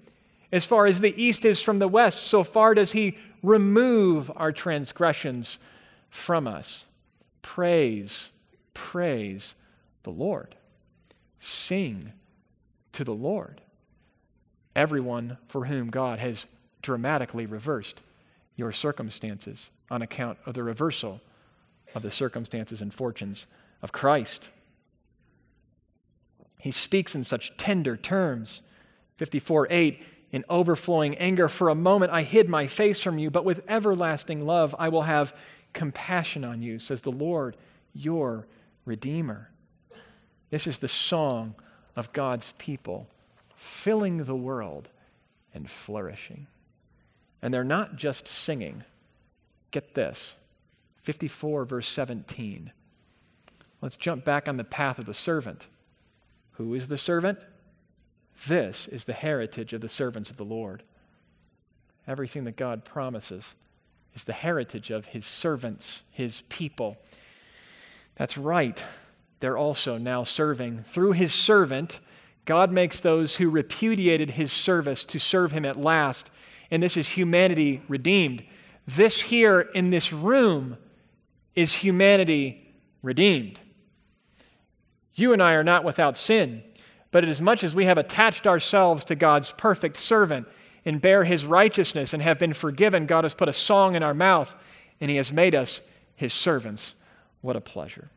[0.51, 4.51] As far as the east is from the west, so far does he remove our
[4.51, 5.59] transgressions
[6.09, 6.85] from us.
[7.41, 8.29] Praise,
[8.73, 9.55] praise
[10.03, 10.55] the Lord.
[11.39, 12.13] Sing
[12.93, 13.61] to the Lord.
[14.75, 16.45] Everyone for whom God has
[16.81, 18.01] dramatically reversed
[18.55, 21.21] your circumstances on account of the reversal
[21.93, 23.45] of the circumstances and fortunes
[23.81, 24.49] of Christ.
[26.59, 28.61] He speaks in such tender terms.
[29.17, 33.45] 54 8 in overflowing anger, for a moment I hid my face from you, but
[33.45, 35.35] with everlasting love I will have
[35.73, 37.55] compassion on you, says the Lord,
[37.93, 38.47] your
[38.85, 39.49] Redeemer.
[40.49, 41.55] This is the song
[41.95, 43.07] of God's people,
[43.55, 44.89] filling the world
[45.53, 46.47] and flourishing.
[47.41, 48.83] And they're not just singing.
[49.71, 50.35] Get this
[51.03, 52.71] 54, verse 17.
[53.81, 55.67] Let's jump back on the path of the servant.
[56.53, 57.39] Who is the servant?
[58.45, 60.83] This is the heritage of the servants of the Lord.
[62.07, 63.55] Everything that God promises
[64.15, 66.97] is the heritage of his servants, his people.
[68.15, 68.83] That's right.
[69.39, 70.83] They're also now serving.
[70.83, 71.99] Through his servant,
[72.45, 76.29] God makes those who repudiated his service to serve him at last.
[76.71, 78.43] And this is humanity redeemed.
[78.87, 80.77] This here in this room
[81.55, 83.59] is humanity redeemed.
[85.13, 86.63] You and I are not without sin.
[87.17, 90.47] But as much as we have attached ourselves to God's perfect servant
[90.85, 94.13] and bear his righteousness and have been forgiven, God has put a song in our
[94.13, 94.53] mouth
[95.01, 95.81] and he has made us
[96.15, 96.93] his servants.
[97.41, 98.11] What a pleasure.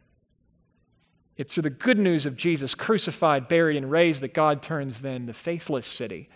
[1.38, 5.24] It's through the good news of Jesus crucified, buried, and raised that God turns then
[5.24, 6.28] the faithless city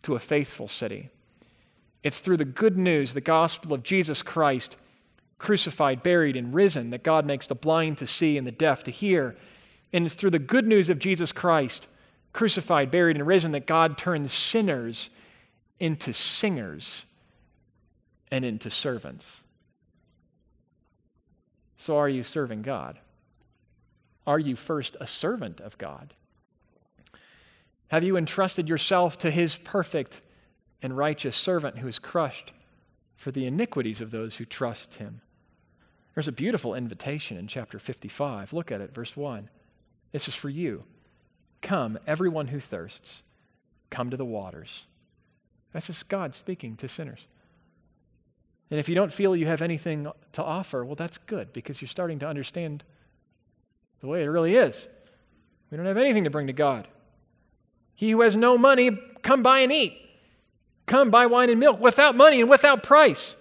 [0.00, 1.10] to a faithful city.
[2.02, 4.78] It's through the good news, the gospel of Jesus Christ,
[5.36, 8.90] crucified, buried, and risen, that God makes the blind to see and the deaf to
[8.90, 9.36] hear.
[9.92, 11.88] And it's through the good news of Jesus Christ
[12.36, 15.10] crucified, buried, and risen, that God turns sinners
[15.80, 17.04] into singers
[18.30, 19.38] and into servants.
[21.78, 22.98] So, are you serving God?
[24.26, 26.14] Are you first a servant of God?
[27.88, 30.20] Have you entrusted yourself to his perfect
[30.82, 32.52] and righteous servant who is crushed
[33.16, 35.20] for the iniquities of those who trust him?
[36.14, 38.52] There's a beautiful invitation in chapter 55.
[38.52, 39.48] Look at it, verse 1.
[40.12, 40.84] This is for you.
[41.62, 43.22] Come, everyone who thirsts,
[43.90, 44.86] come to the waters.
[45.72, 47.26] That's just God speaking to sinners.
[48.70, 51.88] And if you don't feel you have anything to offer, well, that's good because you're
[51.88, 52.82] starting to understand
[54.00, 54.88] the way it really is.
[55.70, 56.88] We don't have anything to bring to God.
[57.94, 58.90] He who has no money,
[59.22, 59.96] come buy and eat.
[60.86, 63.34] Come buy wine and milk without money and without price.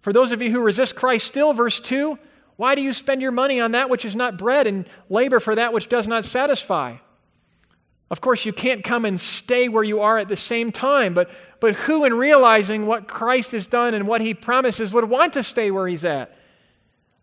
[0.00, 2.18] For those of you who resist Christ still, verse 2,
[2.56, 5.54] why do you spend your money on that which is not bread and labor for
[5.54, 6.96] that which does not satisfy?
[8.10, 11.28] Of course, you can't come and stay where you are at the same time, but,
[11.60, 15.42] but who, in realizing what Christ has done and what he promises, would want to
[15.42, 16.36] stay where he's at?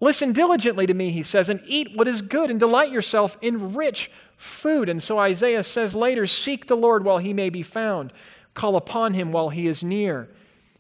[0.02, 3.74] Listen diligently to me, he says, and eat what is good and delight yourself in
[3.74, 4.90] rich food.
[4.90, 8.12] And so Isaiah says later, Seek the Lord while he may be found,
[8.54, 10.28] call upon him while he is near.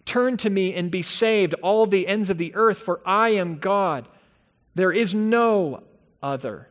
[0.06, 3.60] Turn to me and be saved, all the ends of the earth, for I am
[3.60, 4.10] God.
[4.76, 5.84] There is no
[6.22, 6.68] other.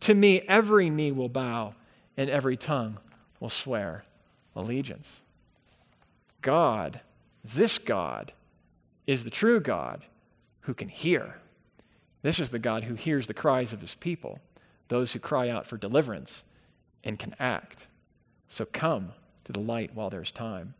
[0.00, 1.74] To me, every knee will bow
[2.16, 2.98] and every tongue
[3.40, 4.04] will swear
[4.54, 5.08] allegiance.
[6.40, 7.00] God,
[7.44, 8.32] this God,
[9.06, 10.02] is the true God
[10.60, 11.36] who can hear.
[12.22, 14.40] This is the God who hears the cries of his people,
[14.88, 16.42] those who cry out for deliverance
[17.04, 17.86] and can act.
[18.48, 19.12] So come
[19.44, 20.74] to the light while there's time.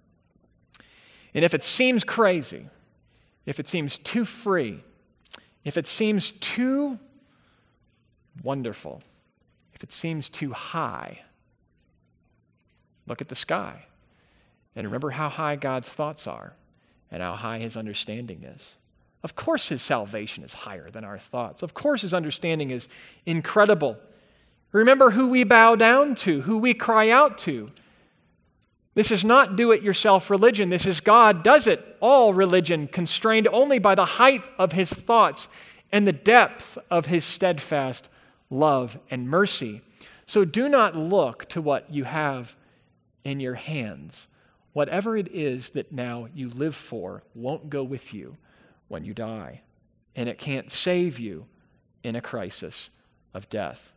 [1.35, 2.69] And if it seems crazy,
[3.45, 4.83] if it seems too free,
[5.67, 6.97] if it seems too
[8.45, 9.03] wonderful,
[9.75, 11.23] if it seems too high,
[13.09, 13.85] look at the sky
[14.77, 16.53] and remember how high God's thoughts are
[17.11, 18.77] and how high his understanding is.
[19.25, 21.63] Of course, his salvation is higher than our thoughts.
[21.65, 22.87] Of course, his understanding is
[23.25, 23.97] incredible.
[24.71, 27.73] Remember who we bow down to, who we cry out to.
[28.97, 30.71] This is not do it yourself religion.
[30.71, 35.47] This is God does it all religion, constrained only by the height of his thoughts
[35.93, 38.09] and the depth of his steadfast
[38.51, 39.83] love and mercy.
[40.27, 42.57] So do not look to what you have
[43.23, 44.27] in your hands
[44.77, 48.37] whatever it is that now you live for won't go with you
[48.89, 49.63] when you die,
[50.15, 51.47] and it can't save you
[52.03, 52.91] in a crisis
[53.33, 53.95] of death.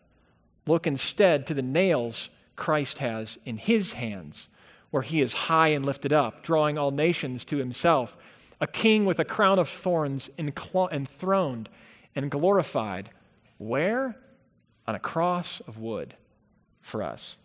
[0.66, 4.48] Look instead to the nails Christ has in his hands,
[4.92, 8.18] where he is high and lifted up, drawing all nations to himself,
[8.62, 11.70] a king with a crown of thorns enthroned
[12.16, 13.10] and glorified.
[13.58, 14.16] Where?
[14.88, 16.16] On a cross of wood
[16.82, 17.38] for us.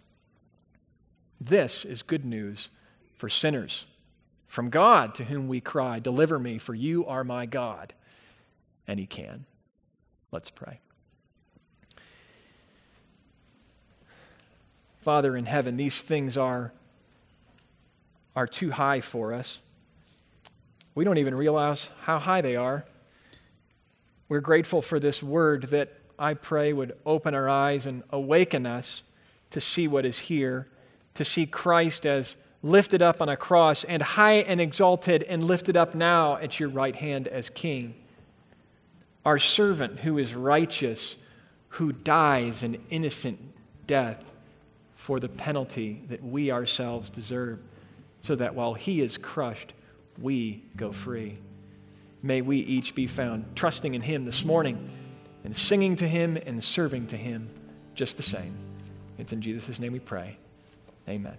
[1.40, 2.68] This is good news
[3.14, 3.86] for sinners.
[4.46, 7.92] From God, to whom we cry, Deliver me, for you are my God.
[8.86, 9.46] And He can.
[10.30, 10.80] Let's pray.
[15.00, 16.72] Father in heaven, these things are,
[18.36, 19.60] are too high for us.
[20.94, 22.84] We don't even realize how high they are.
[24.28, 29.02] We're grateful for this word that I pray would open our eyes and awaken us
[29.50, 30.68] to see what is here,
[31.14, 35.76] to see Christ as lifted up on a cross, and high and exalted, and lifted
[35.76, 37.94] up now at your right hand as King.
[39.24, 41.16] Our servant who is righteous,
[41.68, 43.38] who dies an innocent
[43.86, 44.24] death
[44.94, 47.58] for the penalty that we ourselves deserve,
[48.24, 49.74] so that while he is crushed,
[50.18, 51.38] we go free.
[52.22, 54.90] May we each be found trusting in him this morning
[55.44, 57.50] and singing to him and serving to him
[57.94, 58.56] just the same.
[59.18, 60.38] It's in Jesus' name we pray.
[61.06, 61.36] Amen.